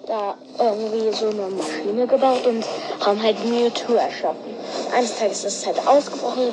da 0.07 0.37
irgendwie 0.59 1.15
so 1.15 1.29
eine 1.29 1.47
Maschine 1.49 2.07
gebaut 2.07 2.45
und 2.45 2.65
haben 2.99 3.21
halt 3.21 3.43
Mewtwo 3.45 3.93
erschaffen. 3.93 4.55
Eines 4.93 5.17
Tages 5.17 5.43
ist 5.45 5.57
es 5.59 5.65
halt 5.65 5.87
ausgebrochen, 5.87 6.51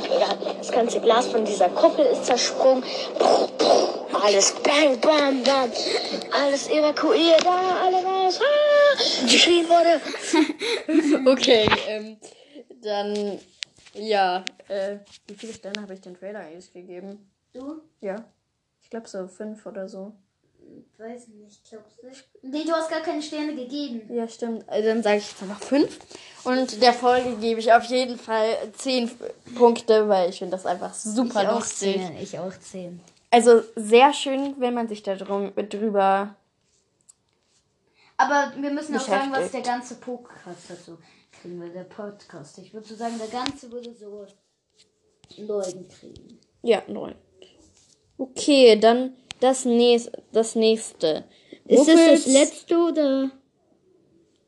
das 0.59 0.71
ganze 0.71 1.01
Glas 1.01 1.27
von 1.27 1.45
dieser 1.45 1.69
Kuppel 1.71 2.07
ist 2.07 2.25
zersprungen. 2.27 2.85
Alles 4.13 4.55
bang, 4.63 5.01
bam, 5.01 5.43
bam. 5.43 5.71
Alles 6.33 6.69
evakuiert, 6.69 7.45
da, 7.45 7.85
alle 7.85 8.05
raus. 8.05 8.41
Ah, 8.41 9.25
geschrien 9.27 9.67
wurde. 9.69 10.01
Okay, 11.31 11.69
ähm, 11.89 12.17
dann, 12.83 13.39
ja, 13.95 14.45
äh, 14.69 14.99
wie 15.27 15.35
viele 15.35 15.53
Sterne 15.53 15.83
habe 15.83 15.95
ich 15.95 16.01
den 16.01 16.15
Trailer 16.15 16.41
eigentlich 16.41 16.73
gegeben? 16.73 17.31
Du? 17.53 17.83
Ja, 18.01 18.25
ich 18.83 18.91
glaube 18.91 19.09
so 19.09 19.27
fünf 19.27 19.67
oder 19.67 19.89
so. 19.89 20.13
Weiß 20.99 21.29
nicht, 21.29 21.63
glaubst 21.69 21.99
du? 22.03 22.09
Nee, 22.43 22.65
du 22.65 22.73
hast 22.73 22.91
gar 22.91 23.01
keine 23.01 23.23
Sterne 23.23 23.55
gegeben. 23.55 24.03
Ja, 24.13 24.27
stimmt. 24.27 24.69
Also 24.69 24.89
dann 24.89 25.03
sage 25.03 25.19
ich 25.19 25.31
jetzt 25.31 25.43
einfach 25.43 25.61
fünf. 25.61 25.99
Und 26.45 26.83
der 26.83 26.93
Folge 26.93 27.37
gebe 27.37 27.61
ich 27.61 27.73
auf 27.73 27.85
jeden 27.85 28.19
Fall 28.19 28.57
zehn 28.77 29.11
Punkte, 29.55 30.09
weil 30.09 30.31
ich 30.31 30.39
finde 30.39 30.53
das 30.53 30.67
einfach 30.67 30.93
super 30.93 31.43
ich 31.43 31.49
auch 31.49 31.61
lustig. 31.61 31.97
zehn. 31.97 32.17
Ich 32.19 32.39
auch 32.39 32.53
zehn. 32.59 33.01
Also 33.31 33.63
sehr 33.77 34.13
schön, 34.13 34.57
wenn 34.59 34.75
man 34.75 34.89
sich 34.89 35.03
da 35.03 35.15
drum, 35.15 35.53
drüber. 35.55 36.35
Aber 38.17 38.53
wir 38.59 38.71
müssen 38.71 38.97
auch 38.97 39.01
sagen, 39.01 39.31
was 39.31 39.53
der 39.53 39.63
ganze 39.63 39.95
Podcast 39.97 40.69
dazu 40.69 40.99
kriegen 41.41 41.61
will, 41.61 41.71
der 41.71 41.85
Podcast. 41.85 42.59
Ich 42.59 42.75
würde 42.75 42.89
so 42.89 42.97
sagen, 42.97 43.19
der 43.19 43.29
ganze 43.29 43.71
würde 43.71 43.95
so 43.95 44.27
neun 45.37 45.89
kriegen. 45.89 46.41
Ja, 46.63 46.83
neun. 46.89 47.15
Okay, 48.17 48.79
dann 48.81 49.15
das, 49.41 49.65
nächste. 49.65 50.23
das 50.33 50.55
nächste. 50.55 51.25
Wuffels- 51.67 52.27
letzte 52.27 52.77
oder? 52.77 53.31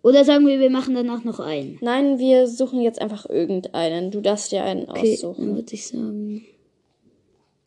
Oder 0.03 0.25
sagen 0.25 0.47
wir, 0.47 0.59
wir 0.61 0.71
machen 0.71 0.95
danach 0.95 1.25
noch 1.25 1.41
einen? 1.41 1.79
Nein, 1.83 2.19
wir 2.19 2.47
suchen 2.47 2.81
jetzt 2.81 3.01
einfach 3.01 3.29
irgendeinen. 3.29 4.11
Du 4.11 4.21
darfst 4.23 4.51
dir 4.51 4.65
einen 4.65 4.89
aussuchen. 4.89 5.55
würde 5.55 5.75
ich 5.75 5.87
sagen, 5.89 6.47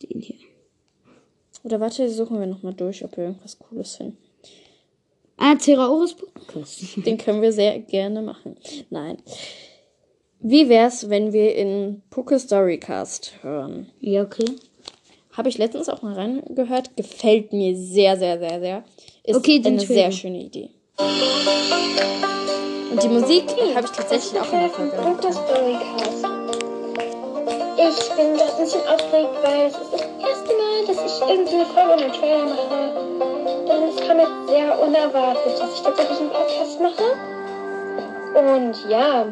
den 0.02 0.20
hier. 0.20 0.36
Oder 1.62 1.80
warte, 1.80 2.08
suchen 2.10 2.40
wir 2.40 2.46
nochmal 2.46 2.74
durch, 2.74 3.04
ob 3.04 3.16
wir 3.16 3.24
irgendwas 3.24 3.58
Cooles 3.58 3.96
finden. 3.96 4.18
Ah, 5.36 5.54
Terraurus 5.54 6.14
Podcast. 6.14 6.82
Den 7.06 7.18
können 7.18 7.42
wir 7.42 7.52
sehr 7.52 7.78
gerne 7.80 8.22
machen. 8.22 8.56
Nein. 8.90 9.18
Wie 10.40 10.68
wär's, 10.68 11.08
wenn 11.08 11.32
wir 11.32 11.54
in 11.54 12.02
Poke 12.10 12.38
Storycast 12.38 13.42
hören? 13.42 13.90
ja, 14.00 14.22
okay. 14.22 14.44
Habe 15.36 15.48
ich 15.48 15.58
letztens 15.58 15.88
auch 15.88 16.02
mal 16.02 16.14
reingehört. 16.14 16.96
Gefällt 16.96 17.52
mir 17.52 17.76
sehr, 17.76 18.16
sehr, 18.16 18.38
sehr, 18.38 18.60
sehr. 18.60 18.84
Ist 19.24 19.36
Okay, 19.36 19.56
eine 19.64 19.76
Trailer. 19.78 19.86
sehr 19.94 20.12
schöne 20.12 20.38
Idee. 20.42 20.70
Und 22.90 23.02
die 23.02 23.08
Musik 23.08 23.44
habe 23.74 23.86
ich 23.86 23.90
tatsächlich 23.92 24.40
auch 24.40 24.52
in 24.52 24.60
der 24.60 24.70
Folge. 24.70 24.92
Ich 27.76 28.10
bin 28.16 28.36
doch 28.38 28.54
ein 28.56 28.64
bisschen 28.64 28.80
aufgeregt, 28.88 29.34
weil 29.42 29.66
es 29.66 29.74
ist 29.76 29.92
das 29.92 30.00
erste 30.02 30.52
Mal, 30.54 30.86
dass 30.86 30.98
ich 31.04 31.28
irgendwie 31.28 31.54
eine 31.56 31.66
Folge 31.66 32.04
mit 32.04 32.14
Trailer 32.14 32.44
mache. 32.44 32.78
Denn 33.66 33.82
es 33.88 33.96
kam 34.06 34.18
jetzt 34.20 34.48
sehr 34.48 34.80
unerwartet, 34.80 35.58
dass 35.58 35.74
ich 35.74 35.80
tatsächlich 35.82 36.18
einen 36.20 36.30
Podcast 36.30 36.80
mache. 36.80 37.04
Und 38.38 38.90
ja, 38.90 39.26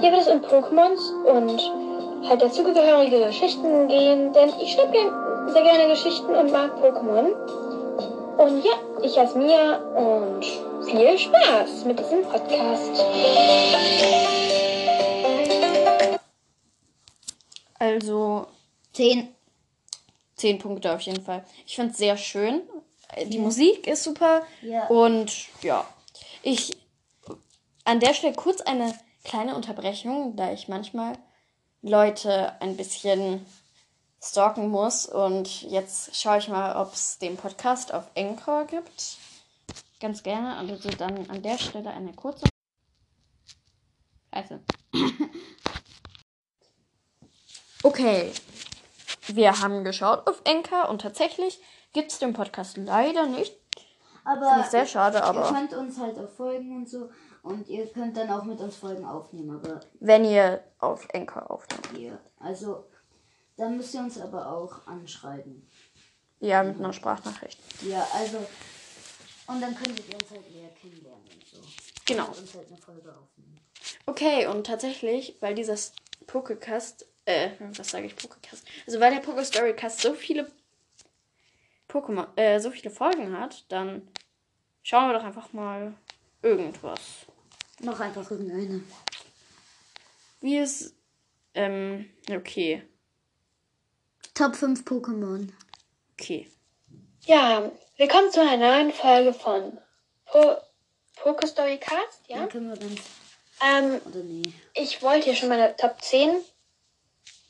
hier 0.00 0.12
wird 0.12 0.20
es 0.22 0.28
um 0.28 0.40
Pokémons 0.40 1.12
und 1.26 1.60
halt 2.28 2.42
dazugehörige 2.42 3.26
Geschichten 3.26 3.88
gehen, 3.88 4.32
denn 4.32 4.52
ich 4.60 4.72
schreibe 4.72 4.92
gern, 4.92 5.52
sehr 5.52 5.62
gerne 5.62 5.88
Geschichten 5.88 6.34
und 6.34 6.50
mag 6.50 6.72
Pokémon. 6.82 7.32
Und 8.38 8.64
ja, 8.64 8.72
ich 9.02 9.18
heiße 9.18 9.38
Mia 9.38 9.76
und 9.78 10.44
viel 10.84 11.18
Spaß 11.18 11.84
mit 11.84 11.98
diesem 11.98 12.22
Podcast. 12.22 13.04
Also 17.78 18.46
Zehn. 18.92 19.34
zehn 20.36 20.58
Punkte 20.58 20.94
auf 20.94 21.00
jeden 21.02 21.22
Fall. 21.22 21.44
Ich 21.66 21.76
finde 21.76 21.92
es 21.92 21.98
sehr 21.98 22.16
schön. 22.16 22.62
Die 23.26 23.38
Musik 23.38 23.86
ist 23.86 24.04
super. 24.04 24.42
Ja. 24.62 24.86
Und 24.88 25.32
ja, 25.62 25.86
ich 26.42 26.76
an 27.84 28.00
der 28.00 28.14
Stelle 28.14 28.34
kurz 28.34 28.60
eine 28.62 28.92
kleine 29.24 29.54
Unterbrechung, 29.54 30.34
da 30.36 30.52
ich 30.52 30.68
manchmal 30.68 31.18
Leute 31.86 32.60
ein 32.60 32.76
bisschen 32.76 33.46
stalken 34.22 34.68
muss. 34.68 35.06
Und 35.06 35.62
jetzt 35.62 36.16
schaue 36.16 36.38
ich 36.38 36.48
mal, 36.48 36.76
ob 36.76 36.94
es 36.94 37.18
den 37.18 37.36
Podcast 37.36 37.94
auf 37.94 38.04
Encore 38.14 38.66
gibt. 38.66 39.18
Ganz 40.00 40.22
gerne. 40.22 40.56
Also 40.56 40.90
dann 40.90 41.30
an 41.30 41.42
der 41.42 41.58
Stelle 41.58 41.90
eine 41.90 42.12
kurze. 42.12 42.46
Also. 44.30 44.60
Okay. 47.82 48.32
Wir 49.28 49.60
haben 49.60 49.84
geschaut 49.84 50.26
auf 50.26 50.40
Enker 50.42 50.88
und 50.88 51.02
tatsächlich 51.02 51.60
gibt 51.92 52.10
es 52.10 52.18
den 52.18 52.32
Podcast 52.32 52.76
leider 52.76 53.26
nicht. 53.26 53.54
Aber 54.24 54.48
Finde 54.48 54.60
ich 54.62 54.70
sehr 54.70 54.86
schade, 54.86 55.18
ihr 55.18 55.24
aber 55.24 55.52
könnt 55.52 55.72
uns 55.72 56.00
halt 56.00 56.18
auch 56.18 56.28
folgen 56.28 56.78
und 56.78 56.88
so. 56.88 57.10
Und 57.46 57.68
ihr 57.68 57.86
könnt 57.86 58.16
dann 58.16 58.28
auch 58.30 58.42
mit 58.42 58.58
uns 58.58 58.74
Folgen 58.74 59.04
aufnehmen. 59.04 59.54
Aber 59.54 59.78
wenn 60.00 60.24
ihr 60.24 60.64
auf 60.80 61.06
Enker 61.12 61.48
aufnimmt. 61.48 61.96
ihr, 61.96 62.18
also, 62.40 62.86
dann 63.56 63.76
müsst 63.76 63.94
ihr 63.94 64.00
uns 64.00 64.20
aber 64.20 64.50
auch 64.50 64.84
anschreiben. 64.88 65.64
Ja, 66.40 66.64
mit 66.64 66.76
einer 66.76 66.92
Sprachnachricht. 66.92 67.60
Ja, 67.82 68.04
also. 68.12 68.38
Und 69.46 69.60
dann 69.60 69.76
könntet 69.76 70.08
ihr 70.08 70.16
uns 70.16 70.28
halt 70.28 70.50
näher 70.50 70.70
kennenlernen 70.70 71.22
und 71.22 71.46
so. 71.46 71.58
Genau. 72.04 72.26
Und 72.26 72.38
uns 72.38 72.54
halt 72.54 72.66
eine 72.66 72.78
Folge 72.78 73.10
aufnehmen. 73.10 73.60
Okay, 74.06 74.48
und 74.48 74.66
tatsächlich, 74.66 75.36
weil 75.38 75.54
dieses 75.54 75.92
Pokecast, 76.26 77.06
äh, 77.26 77.50
was 77.60 77.90
sage 77.90 78.06
ich 78.06 78.16
Pokecast? 78.16 78.66
Also 78.88 78.98
weil 78.98 79.14
der 79.14 79.20
Poke 79.20 79.44
Storycast 79.44 80.00
so 80.00 80.14
viele 80.14 80.50
Pokémon, 81.88 82.26
äh, 82.34 82.58
so 82.58 82.72
viele 82.72 82.90
Folgen 82.90 83.38
hat, 83.38 83.64
dann 83.68 84.08
schauen 84.82 85.08
wir 85.08 85.16
doch 85.16 85.24
einfach 85.24 85.52
mal 85.52 85.94
irgendwas. 86.42 87.25
Mach 87.82 88.00
einfach 88.00 88.30
irgendeine. 88.30 88.82
Wie 90.40 90.58
es, 90.58 90.94
ähm, 91.54 92.10
okay, 92.30 92.82
Top 94.34 94.56
5 94.56 94.82
Pokémon. 94.82 95.48
okay. 96.12 96.50
Ja, 97.26 97.70
willkommen 97.98 98.30
zu 98.30 98.40
einer 98.40 98.56
neuen 98.56 98.92
Folge 98.92 99.34
von 99.34 99.78
po 100.24 100.56
Poke 101.16 101.46
Story 101.46 101.78
Cast, 101.78 102.28
ja. 102.28 102.38
Dann 102.38 102.48
können 102.48 102.70
wir 102.70 102.78
ganz. 102.78 103.00
Ähm, 103.62 104.00
Oder 104.06 104.24
nee. 104.24 104.42
ich 104.74 105.02
wollte 105.02 105.26
hier 105.26 105.34
schon 105.34 105.50
meine 105.50 105.76
Top 105.76 106.00
10 106.00 106.30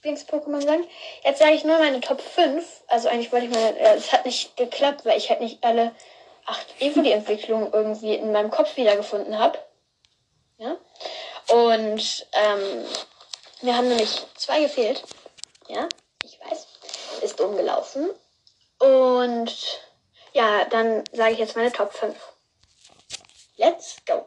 Lieblings-Pokémon 0.03 0.62
sagen. 0.62 0.85
Jetzt 1.25 1.39
sage 1.39 1.55
ich 1.55 1.65
nur 1.65 1.79
meine 1.79 2.01
Top 2.01 2.21
5. 2.21 2.65
Also 2.89 3.09
eigentlich 3.09 3.33
wollte 3.33 3.47
ich 3.47 3.53
meine, 3.53 3.79
äh, 3.79 3.97
es 3.97 4.12
hat 4.12 4.25
nicht 4.25 4.57
geklappt, 4.57 5.05
weil 5.05 5.19
ich 5.19 5.31
halt 5.31 5.41
nicht 5.41 5.62
alle 5.62 5.95
acht 6.45 6.81
Evoli-Entwicklungen 6.81 7.73
irgendwie 7.73 8.15
in 8.15 8.33
meinem 8.33 8.51
Kopf 8.51 8.77
wiedergefunden 8.77 9.39
habe. 9.39 9.59
Ja. 10.59 10.77
Und 11.49 12.27
ähm, 12.33 12.85
mir 13.62 13.77
haben 13.77 13.88
nämlich 13.88 14.25
zwei 14.37 14.61
gefehlt. 14.61 15.03
Ja, 15.69 15.88
ich 16.23 16.38
weiß. 16.40 16.66
Ist 17.23 17.40
umgelaufen. 17.40 18.11
Und 18.79 19.81
ja, 20.33 20.64
dann 20.66 21.05
sage 21.12 21.33
ich 21.33 21.38
jetzt 21.38 21.57
meine 21.57 21.73
Top 21.73 21.92
5. 21.92 22.16
Let's 23.57 23.97
go. 24.07 24.27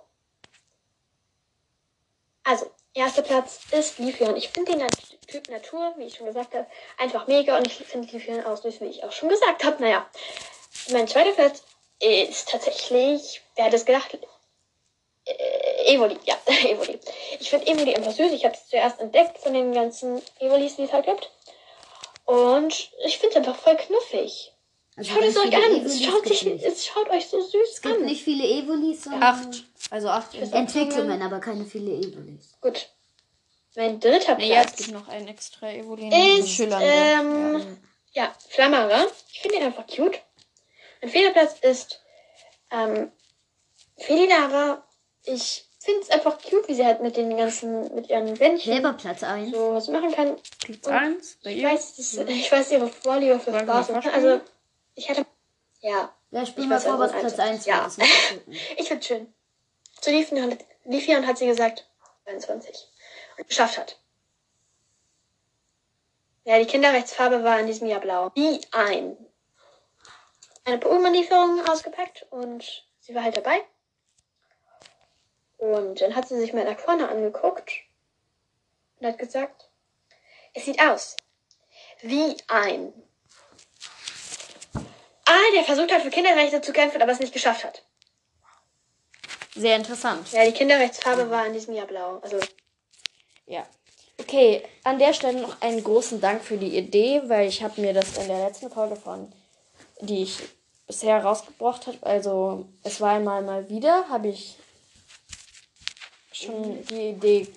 Also, 2.44 2.72
erster 2.94 3.22
Platz 3.22 3.60
ist 3.72 4.00
Lifion. 4.00 4.36
Ich 4.36 4.50
finde 4.50 4.76
den 4.76 4.88
Typ 5.28 5.50
Natur, 5.50 5.94
wie 5.98 6.06
ich 6.06 6.15
schon 6.15 6.26
gesagt 6.26 6.56
habe, 6.56 6.65
einfach 6.98 7.28
mega 7.28 7.56
und 7.58 7.68
ich 7.68 7.76
finde 7.76 8.12
Lifion 8.12 8.44
auch 8.46 8.63
wie 8.63 8.86
ich 8.86 9.04
auch 9.04 9.12
schon 9.12 9.30
gesagt 9.30 9.63
habe. 9.63 9.82
Naja, 9.82 10.10
mein 10.92 11.08
zweiter 11.08 11.34
Platz 11.34 11.63
ist 12.00 12.50
tatsächlich, 12.50 13.42
wer 13.56 13.65
hätte 13.65 13.76
es 13.76 13.86
gedacht, 13.86 14.18
äh, 15.26 15.59
Evoli, 15.86 16.18
ja, 16.26 16.36
Evoli. 16.65 17.00
Ich 17.39 17.50
finde 17.50 17.68
Evoli 17.68 17.96
einfach 17.96 18.12
süß. 18.12 18.32
Ich 18.32 18.46
habe 18.46 18.56
es 18.56 18.68
zuerst 18.70 19.00
entdeckt 19.00 19.38
von 19.38 19.54
den 19.54 19.74
ganzen 19.74 20.22
Evolis, 20.39 20.76
die 20.76 20.84
es 20.84 20.94
halt 20.94 21.06
gibt. 21.06 21.32
Und 22.26 22.92
ich 23.06 23.18
finde 23.18 23.39
es 23.39 23.48
einfach 23.48 23.56
voll 23.56 23.76
knuffig. 23.78 24.54
Also 24.96 25.12
Schaut 25.13 25.24
es 25.24 25.38
euch 25.38 25.56
an. 25.56 25.63
Evolis 25.63 25.94
Es 25.96 26.04
schaut, 26.04 26.28
sich, 26.28 26.44
nicht. 26.44 26.63
es 26.65 26.86
schaut 26.86 27.10
euch 27.10 27.28
so 27.28 27.42
süß 27.42 27.70
Es 27.74 27.82
gibt 27.82 27.96
an. 27.96 28.06
nicht 28.06 28.24
viele 28.24 28.44
Evolis, 28.46 29.08
Acht. 29.20 29.63
Also 29.92 30.10
acht. 30.10 30.36
Entwicklungen, 30.36 31.22
aber 31.22 31.39
keine 31.39 31.65
viele 31.65 31.92
Evolis. 31.94 32.56
Gut. 32.62 32.89
Mein 33.76 34.00
dritter 34.00 34.36
Nee, 34.36 34.50
ja, 34.50 34.62
es 34.62 34.65
Platz 34.68 34.78
gibt 34.78 34.92
noch 34.92 35.08
ein 35.08 35.28
extra 35.28 35.72
Evolin. 35.72 36.12
ist 36.12 36.50
Schillernde. 36.50 36.86
ähm, 36.86 37.78
ja, 38.12 38.34
Flammara. 38.50 39.06
Ich 39.32 39.39
finde 39.42 39.58
ihn 39.58 39.63
einfach 39.63 39.88
cute. 39.88 40.20
Mein 41.02 41.12
vierter 41.12 41.32
Platz 41.34 41.56
ist 41.62 42.02
ähm, 42.72 43.12
Felinara. 43.98 44.84
Ich 45.24 45.65
finde 45.89 46.02
es 46.04 46.10
einfach 46.12 46.38
cute, 46.41 46.67
wie 46.67 46.75
sie 46.75 46.86
halt 46.86 47.02
mit 47.02 47.17
den 47.17 47.36
ganzen, 47.36 47.93
mit 47.95 48.10
ihren 48.10 48.34
Bändchen 48.36 48.73
Selber 48.73 48.93
Platz 48.93 49.23
1. 49.23 49.52
so 49.52 49.73
was 49.73 49.88
machen 49.88 50.12
kann. 50.12 50.38
Platz 50.65 50.88
eins. 50.88 51.38
Bei 51.43 51.52
Ich 51.52 51.58
ihr. 51.58 51.69
weiß, 51.69 51.95
das, 51.95 52.13
ich 52.15 52.52
weiß 52.52 52.71
ihre 52.71 52.88
Vorliebe 52.89 53.39
für 53.39 53.58
Spaß. 53.58 53.89
also, 53.91 54.41
ich 54.95 55.10
hatte, 55.10 55.25
ja, 55.82 56.13
Ja, 56.32 56.45
spiel 56.45 56.65
Ich 56.65 56.69
mal 56.69 56.80
vor, 56.80 56.91
also 56.93 57.04
was 57.06 57.12
Platz 57.12 57.39
Einzel- 57.39 57.41
1 57.41 57.65
Ja. 57.65 57.78
war. 57.78 57.84
Das 57.86 57.97
muss 57.97 58.08
ich 58.78 58.88
find's 58.88 59.08
schön. 59.08 59.34
Zu 59.99 60.12
Lifion 60.12 60.52
hat, 60.52 60.60
Lifion 60.86 61.25
hat 61.28 61.38
sie 61.38 61.47
gesagt, 61.47 61.89
22. 62.25 62.88
Und 63.38 63.47
geschafft 63.47 63.78
hat. 63.78 63.99
Ja, 66.45 66.58
die 66.60 66.65
Kinderrechtsfarbe 66.65 67.43
war 67.43 67.60
in 67.60 67.67
diesem 67.67 67.88
Jahr 67.88 67.99
blau. 67.99 68.32
Wie 68.36 68.60
ein. 68.71 69.17
Eine 70.65 70.78
Pokémon-Lieferung 70.78 71.67
ausgepackt 71.67 72.28
und 72.32 72.86
sie 72.99 73.13
war 73.15 73.23
halt 73.23 73.38
dabei. 73.38 73.62
Und 75.60 76.02
dann 76.02 76.15
hat 76.15 76.28
sie 76.28 76.39
sich 76.39 76.54
mal 76.54 76.63
nach 76.63 76.80
vorne 76.80 77.10
angeguckt 77.10 77.72
und 79.00 79.08
hat 79.08 79.19
gesagt, 79.19 79.69
es 80.54 80.65
sieht 80.65 80.82
aus 80.82 81.15
wie 82.02 82.36
ein. 82.48 82.93
Ah, 85.26 85.52
der 85.54 85.63
versucht 85.63 85.91
hat 85.91 86.02
für 86.02 86.10
Kinderrechte 86.10 86.62
zu 86.62 86.74
kämpfen, 86.74 87.02
aber 87.02 87.12
es 87.12 87.19
nicht 87.19 87.34
geschafft 87.34 87.63
hat. 87.63 87.84
Sehr 89.54 89.76
interessant. 89.76 90.32
Ja, 90.32 90.45
die 90.45 90.54
Kinderrechtsfarbe 90.54 91.30
war 91.30 91.45
in 91.45 91.54
diesem 91.54 91.76
Jahr 91.76 91.88
blau. 91.88 92.19
Also, 92.22 92.39
Ja. 93.45 93.67
Okay, 94.17 94.63
an 94.84 95.00
der 95.00 95.13
Stelle 95.13 95.41
noch 95.41 95.62
einen 95.62 95.84
großen 95.84 96.19
Dank 96.19 96.43
für 96.43 96.58
die 96.58 96.78
Idee, 96.78 97.22
weil 97.28 97.48
ich 97.48 97.63
habe 97.63 97.80
mir 97.80 97.93
das 97.93 98.17
in 98.17 98.28
der 98.28 98.45
letzten 98.45 98.69
Folge 98.69 98.95
von, 98.95 99.32
die 100.02 100.24
ich 100.24 100.39
bisher 100.88 101.24
rausgebracht 101.24 101.88
habe, 101.88 101.98
also 102.02 102.65
es 102.84 103.00
war 103.00 103.12
einmal 103.15 103.41
mal 103.41 103.69
wieder, 103.69 104.10
habe 104.10 104.28
ich 104.28 104.59
schon 106.43 106.84
die 106.86 107.10
Idee 107.10 107.47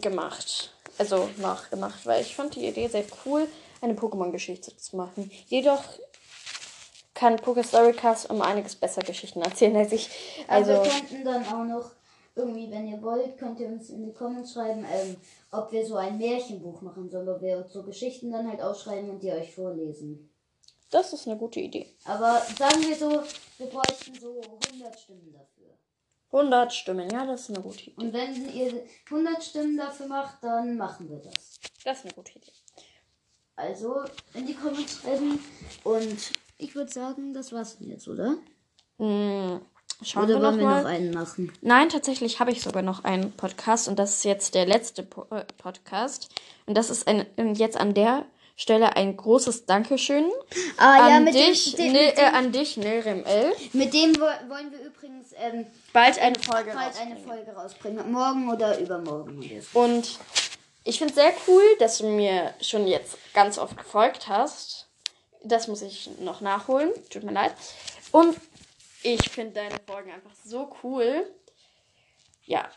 gemacht. 0.00 0.72
Also 0.98 1.28
nachgemacht, 1.38 2.06
weil 2.06 2.22
ich 2.22 2.34
fand 2.36 2.54
die 2.54 2.66
Idee 2.66 2.86
sehr 2.88 3.04
cool, 3.24 3.48
eine 3.80 3.94
Pokémon-Geschichte 3.94 4.76
zu 4.76 4.96
machen. 4.96 5.30
Jedoch 5.48 5.82
kann 7.14 7.36
Poké 7.36 7.64
Storycast 7.64 8.30
um 8.30 8.40
einiges 8.42 8.74
besser 8.76 9.02
Geschichten 9.02 9.40
erzählen 9.42 9.76
als 9.76 9.92
ich. 9.92 10.10
Also 10.48 10.72
Also, 10.72 10.84
wir 10.84 10.90
könnten 10.90 11.24
dann 11.24 11.44
auch 11.46 11.64
noch 11.64 11.90
irgendwie, 12.36 12.70
wenn 12.70 12.86
ihr 12.88 13.00
wollt, 13.02 13.38
könnt 13.38 13.60
ihr 13.60 13.68
uns 13.68 13.90
in 13.90 14.04
die 14.04 14.12
Comments 14.12 14.52
schreiben, 14.52 14.84
ähm, 14.92 15.16
ob 15.52 15.70
wir 15.70 15.86
so 15.86 15.96
ein 15.96 16.18
Märchenbuch 16.18 16.80
machen 16.80 17.08
sollen, 17.08 17.26
wo 17.26 17.40
wir 17.40 17.58
uns 17.58 17.72
so 17.72 17.82
Geschichten 17.84 18.32
dann 18.32 18.48
halt 18.48 18.60
ausschreiben 18.60 19.10
und 19.10 19.22
die 19.22 19.30
euch 19.30 19.54
vorlesen. 19.54 20.30
das 20.90 21.12
ist 21.12 21.26
eine 21.26 21.36
gute 21.36 21.60
Idee. 21.60 21.86
Aber 22.04 22.40
sagen 22.58 22.82
wir 22.82 22.96
so, 22.96 23.10
wir 23.58 23.66
bräuchten 23.66 24.14
so 24.20 24.40
100 24.70 24.98
Stimmen 25.00 25.32
dafür. 25.32 25.76
100 26.34 26.72
Stimmen, 26.72 27.08
ja, 27.10 27.24
das 27.24 27.42
ist 27.42 27.50
eine 27.50 27.62
gute 27.62 27.90
Idee. 27.90 27.94
Und 27.96 28.12
wenn 28.12 28.52
ihr 28.52 28.82
100 29.06 29.42
Stimmen 29.42 29.76
dafür 29.76 30.06
macht, 30.06 30.42
dann 30.42 30.76
machen 30.76 31.08
wir 31.08 31.18
das. 31.18 31.60
Das 31.84 31.98
ist 31.98 32.04
eine 32.06 32.14
gute 32.14 32.32
Idee. 32.32 32.50
Also 33.56 34.02
in 34.34 34.46
die 34.46 34.54
Comments 34.54 35.00
schreiben. 35.00 35.38
Und 35.84 36.32
ich 36.58 36.74
würde 36.74 36.92
sagen, 36.92 37.32
das 37.34 37.52
war's 37.52 37.78
denn 37.78 37.88
jetzt, 37.88 38.08
oder? 38.08 38.36
Hm, 38.98 39.60
schauen 40.02 40.24
Oder 40.24 40.34
wir 40.34 40.42
wollen 40.42 40.56
noch 40.56 40.58
wir 40.58 40.64
mal. 40.64 40.82
noch 40.82 40.90
einen 40.90 41.14
machen? 41.14 41.52
Nein, 41.60 41.88
tatsächlich 41.88 42.40
habe 42.40 42.50
ich 42.50 42.62
sogar 42.62 42.82
noch 42.82 43.04
einen 43.04 43.30
Podcast 43.32 43.86
und 43.86 43.96
das 43.98 44.14
ist 44.14 44.24
jetzt 44.24 44.56
der 44.56 44.66
letzte 44.66 45.04
po 45.04 45.26
äh, 45.30 45.44
Podcast. 45.56 46.34
Und 46.66 46.76
das 46.76 46.90
ist 46.90 47.06
ein, 47.06 47.26
ähm, 47.36 47.54
jetzt 47.54 47.76
an 47.76 47.94
der 47.94 48.26
Stelle 48.56 48.94
ein 48.96 49.16
großes 49.16 49.66
Dankeschön 49.66 50.30
Ah 50.76 51.16
an, 51.16 51.26
dich, 51.26 51.74
dem, 51.74 51.92
mit, 51.92 52.00
äh, 52.00 52.14
dem, 52.14 52.34
an 52.34 52.52
dich, 52.52 52.76
Nilrim 52.76 53.24
L. 53.24 53.52
mit 53.72 53.92
dem 53.92 54.14
wo- 54.16 54.48
wollen 54.48 54.70
wir 54.70 54.78
übrigens 54.80 55.32
ähm, 55.36 55.66
Bald 55.92 56.18
eine 56.20 56.38
Folge 56.38 56.70
bald 56.72 56.88
rausbringen. 56.90 57.16
eine 57.16 57.26
Folge 57.26 57.50
rausbringen. 57.52 58.12
Morgen 58.12 58.48
oder 58.50 58.78
übermorgen. 58.78 59.62
Und 59.72 60.18
ich 60.84 60.98
finde 60.98 61.12
es 61.12 61.16
sehr 61.18 61.32
cool, 61.48 61.62
dass 61.80 61.98
du 61.98 62.06
mir 62.08 62.54
schon 62.60 62.86
jetzt 62.86 63.16
ganz 63.34 63.58
oft 63.58 63.76
gefolgt 63.76 64.28
hast. 64.28 64.86
Das 65.42 65.66
muss 65.66 65.82
ich 65.82 66.08
noch 66.20 66.40
nachholen. 66.40 66.90
Tut 67.10 67.24
mir 67.24 67.32
leid. 67.32 67.54
Und 68.12 68.36
ich 69.02 69.28
finde 69.30 69.52
deine 69.54 69.76
Folgen 69.86 70.12
einfach 70.12 70.30
so 70.44 70.70
cool. 70.84 71.26
Ja. 72.46 72.68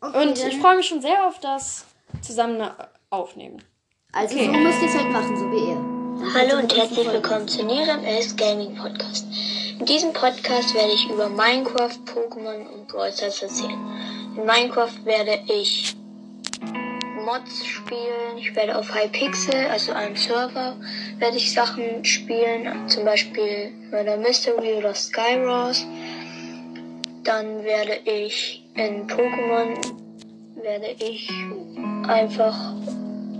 Okay, 0.00 0.22
Und 0.28 0.38
ich 0.38 0.58
freue 0.60 0.76
mich 0.76 0.86
schon 0.86 1.02
sehr 1.02 1.26
auf 1.26 1.40
das 1.40 1.84
zusammen 2.22 2.60
äh, 2.60 2.70
aufnehmen. 3.10 3.62
Also 4.18 4.38
so 4.38 4.50
müsst 4.50 4.80
ihr 4.80 4.88
es 4.88 4.96
halt 4.96 5.12
machen, 5.12 5.36
so 5.36 5.44
wie 5.52 5.72
er. 5.72 5.74
Dann 5.74 6.24
ihr 6.24 6.34
Hallo 6.34 6.62
und 6.62 6.74
herzlich 6.74 7.06
willkommen 7.06 7.46
zu 7.46 7.62
Nerem 7.62 8.02
Els 8.02 8.34
Gaming 8.34 8.74
Podcast. 8.74 9.26
In 9.78 9.84
diesem 9.84 10.14
Podcast 10.14 10.74
werde 10.74 10.94
ich 10.94 11.06
über 11.10 11.28
Minecraft, 11.28 11.98
Pokémon 12.06 12.66
und 12.72 12.88
Brawl 12.88 13.12
Stars 13.12 13.42
erzählen. 13.42 13.78
In 14.34 14.46
Minecraft 14.46 15.04
werde 15.04 15.38
ich 15.52 15.94
Mods 17.26 17.66
spielen. 17.66 18.38
Ich 18.38 18.56
werde 18.56 18.78
auf 18.78 18.94
Hypixel, 18.94 19.66
also 19.70 19.92
einem 19.92 20.16
Server, 20.16 20.76
werde 21.18 21.36
ich 21.36 21.52
Sachen 21.52 22.02
spielen, 22.02 22.88
zum 22.88 23.04
Beispiel 23.04 23.70
Murder 23.90 24.16
Mystery 24.16 24.76
oder 24.78 24.94
Skyros. 24.94 25.84
Dann 27.22 27.64
werde 27.64 27.98
ich 28.06 28.64
in 28.76 29.06
Pokémon 29.08 29.76
werde 30.62 30.96
ich 31.00 31.30
einfach 32.08 32.56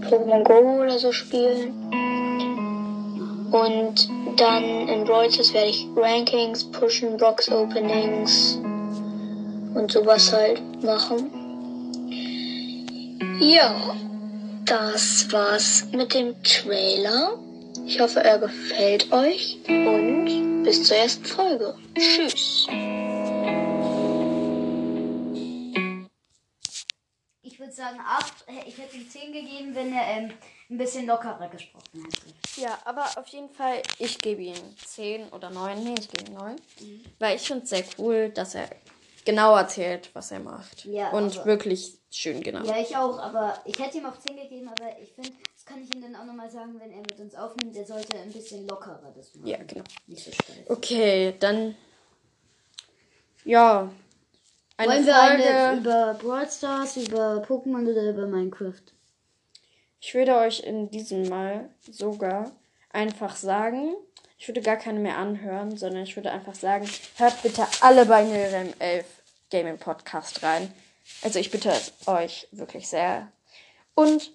Pokémon 0.08 0.44
Go 0.44 0.82
oder 0.82 0.98
so 0.98 1.12
spielen. 1.12 1.72
Und 3.52 4.08
dann 4.36 4.88
in 4.88 5.06
Stars 5.06 5.54
werde 5.54 5.70
ich 5.70 5.86
Rankings 5.96 6.64
pushen, 6.64 7.16
Box 7.16 7.50
Openings 7.50 8.58
und 9.74 9.90
sowas 9.90 10.32
halt 10.32 10.60
machen. 10.82 11.30
Ja, 13.40 13.74
das 14.64 15.30
war's 15.30 15.86
mit 15.92 16.14
dem 16.14 16.42
Trailer. 16.42 17.38
Ich 17.86 18.00
hoffe, 18.00 18.20
er 18.20 18.38
gefällt 18.38 19.12
euch 19.12 19.58
und 19.68 20.62
bis 20.64 20.84
zur 20.84 20.96
ersten 20.96 21.24
Folge. 21.24 21.74
Tschüss. 21.94 22.66
Ich 27.42 27.60
würde 27.60 27.72
sagen 27.72 28.00
8. 28.04 28.25
Ich 28.66 28.78
hätte 28.78 28.96
ihm 28.96 29.09
10 29.11 29.32
gegeben, 29.32 29.74
wenn 29.74 29.92
er 29.92 30.06
ähm, 30.18 30.30
ein 30.70 30.78
bisschen 30.78 31.06
lockerer 31.06 31.48
gesprochen 31.48 32.04
hätte. 32.04 32.61
Ja, 32.61 32.78
aber 32.85 33.04
auf 33.16 33.26
jeden 33.28 33.50
Fall, 33.50 33.82
ich 33.98 34.18
gebe 34.20 34.42
ihm 34.42 34.54
10 34.85 35.28
oder 35.30 35.50
9. 35.50 35.82
Nee, 35.82 35.94
ich 35.98 36.09
gebe 36.09 36.30
ihm 36.30 36.35
9. 36.37 36.56
Weil 37.18 37.37
ich 37.37 37.42
finde 37.42 37.64
es 37.64 37.70
sehr 37.70 37.85
cool, 37.98 38.30
dass 38.30 38.54
er 38.54 38.68
genau 39.24 39.56
erzählt, 39.56 40.11
was 40.14 40.30
er 40.30 40.38
macht. 40.40 40.85
Ja, 40.85 41.11
Und 41.11 41.37
aber- 41.37 41.46
wirklich 41.46 41.98
schön 42.11 42.40
genau. 42.40 42.64
Ja, 42.64 42.78
ich 42.80 42.96
auch, 42.96 43.18
aber 43.18 43.61
ich 43.64 43.78
hätte 43.80 43.98
ihm 43.98 44.06
auch 44.06 44.18
10 44.18 44.37
gegeben, 44.37 44.68
aber 44.68 44.96
ich 45.00 45.12
finde, 45.12 45.30
das 45.54 45.64
kann 45.64 45.82
ich 45.82 45.92
ihm 45.92 46.00
dann 46.02 46.14
auch 46.14 46.24
nochmal 46.24 46.48
sagen, 46.48 46.78
wenn 46.78 46.92
er 46.92 46.98
mit 47.00 47.18
uns 47.18 47.35
aufnimmt, 47.35 47.76
er 47.76 47.85
sollte 47.85 48.16
ein 48.16 48.32
bisschen 48.32 48.66
lockerer 48.68 49.12
das 49.16 49.35
machen. 49.35 49.48
Ja, 49.48 49.59
genau. 49.64 49.85
Nicht 50.06 50.24
so 50.24 50.30
steif. 50.30 50.70
Okay, 50.70 51.35
dann. 51.40 51.74
Ja. 53.44 53.90
Eine 54.78 54.92
Wollen 54.92 55.06
wir 55.06 55.14
Folge. 55.14 55.48
eine 55.48 55.78
über 55.78 56.14
Brawl 56.14 56.50
Stars, 56.50 56.96
über 56.98 57.42
Pokémon 57.48 57.90
oder 57.90 58.10
über 58.10 58.26
Minecraft? 58.26 58.82
Ich 60.00 60.14
würde 60.14 60.36
euch 60.36 60.60
in 60.60 60.90
diesem 60.90 61.28
Mal 61.28 61.70
sogar 61.90 62.52
einfach 62.92 63.36
sagen, 63.36 63.94
ich 64.38 64.46
würde 64.46 64.60
gar 64.60 64.76
keine 64.76 65.00
mehr 65.00 65.16
anhören, 65.16 65.78
sondern 65.78 66.02
ich 66.02 66.14
würde 66.14 66.30
einfach 66.30 66.54
sagen, 66.54 66.86
hört 67.16 67.42
bitte 67.42 67.66
alle 67.80 68.04
bei 68.04 68.22
Nilrem 68.22 68.74
11 68.78 69.06
Gaming 69.50 69.78
Podcast 69.78 70.42
rein. 70.42 70.70
Also 71.22 71.38
ich 71.38 71.50
bitte 71.50 71.72
euch 72.04 72.46
wirklich 72.52 72.86
sehr. 72.86 73.28
Und 73.94 74.30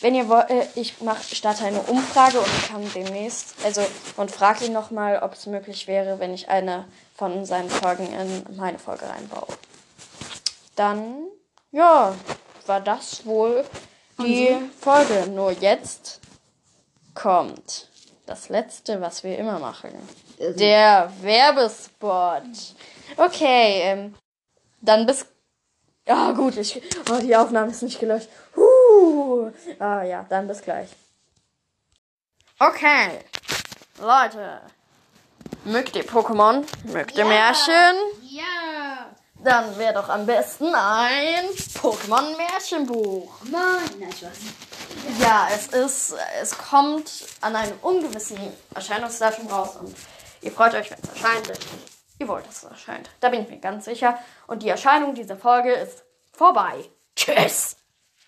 wenn 0.00 0.14
ihr 0.14 0.28
wollt, 0.28 0.48
äh, 0.48 0.66
ich 0.76 1.00
mach, 1.00 1.22
starte 1.22 1.64
eine 1.64 1.82
Umfrage 1.82 2.38
und 2.38 2.68
kann 2.68 2.90
demnächst, 2.94 3.54
also 3.64 3.84
und 4.16 4.30
frage 4.30 4.66
ihn 4.66 4.72
nochmal, 4.72 5.18
ob 5.22 5.34
es 5.34 5.46
möglich 5.46 5.88
wäre, 5.88 6.20
wenn 6.20 6.32
ich 6.32 6.48
eine 6.48 6.86
von 7.20 7.44
seinen 7.44 7.68
Folgen 7.68 8.10
in 8.14 8.56
meine 8.56 8.78
Folge 8.78 9.06
reinbaue. 9.06 9.46
Dann, 10.74 11.26
ja, 11.70 12.14
war 12.64 12.80
das 12.80 13.26
wohl 13.26 13.62
die 14.18 14.56
Folge. 14.80 15.28
Nur 15.28 15.50
jetzt 15.52 16.22
kommt 17.14 17.90
das 18.24 18.48
letzte, 18.48 19.02
was 19.02 19.22
wir 19.22 19.36
immer 19.36 19.58
machen. 19.58 19.90
Der 20.38 21.12
Werbespot. 21.20 22.42
Okay, 23.18 23.82
ähm, 23.82 24.14
dann 24.80 25.04
bis. 25.04 25.26
Ja, 26.06 26.32
gut, 26.32 26.56
ich. 26.56 26.80
Oh, 27.12 27.18
die 27.20 27.36
Aufnahme 27.36 27.70
ist 27.70 27.82
nicht 27.82 28.00
gelöscht. 28.00 28.30
Huh. 28.56 29.50
Ah, 29.78 30.04
ja, 30.04 30.24
dann 30.30 30.48
bis 30.48 30.62
gleich. 30.62 30.88
Okay, 32.58 33.18
Leute. 34.00 34.62
Mögt 35.70 35.94
ihr 35.94 36.04
Pokémon? 36.04 36.64
Mögt 36.84 37.16
ihr 37.16 37.24
Märchen? 37.24 37.94
Ja. 38.28 39.06
Dann 39.44 39.78
wäre 39.78 39.94
doch 39.94 40.08
am 40.08 40.26
besten 40.26 40.74
ein 40.74 41.44
Pokémon-Märchenbuch. 41.80 43.32
Nein, 43.44 44.12
Spaß. 44.12 44.30
Ja, 45.20 45.48
es 45.54 45.68
ist, 45.68 46.14
es 46.42 46.58
kommt 46.58 47.24
an 47.40 47.54
einem 47.54 47.78
ungewissen 47.82 48.36
Erscheinungsdatum 48.74 49.46
raus 49.46 49.76
und 49.76 49.94
ihr 50.42 50.50
freut 50.50 50.74
euch, 50.74 50.90
wenn 50.90 50.98
es 51.02 51.08
erscheint. 51.08 51.48
denn 51.48 51.56
Ihr 52.18 52.26
wollt, 52.26 52.46
dass 52.48 52.64
es 52.64 52.64
erscheint. 52.64 53.08
Da 53.20 53.28
bin 53.28 53.42
ich 53.42 53.48
mir 53.48 53.58
ganz 53.58 53.84
sicher. 53.84 54.18
Und 54.48 54.64
die 54.64 54.68
Erscheinung 54.68 55.14
dieser 55.14 55.36
Folge 55.36 55.72
ist 55.72 56.02
vorbei. 56.32 56.84
Tschüss! 57.14 57.76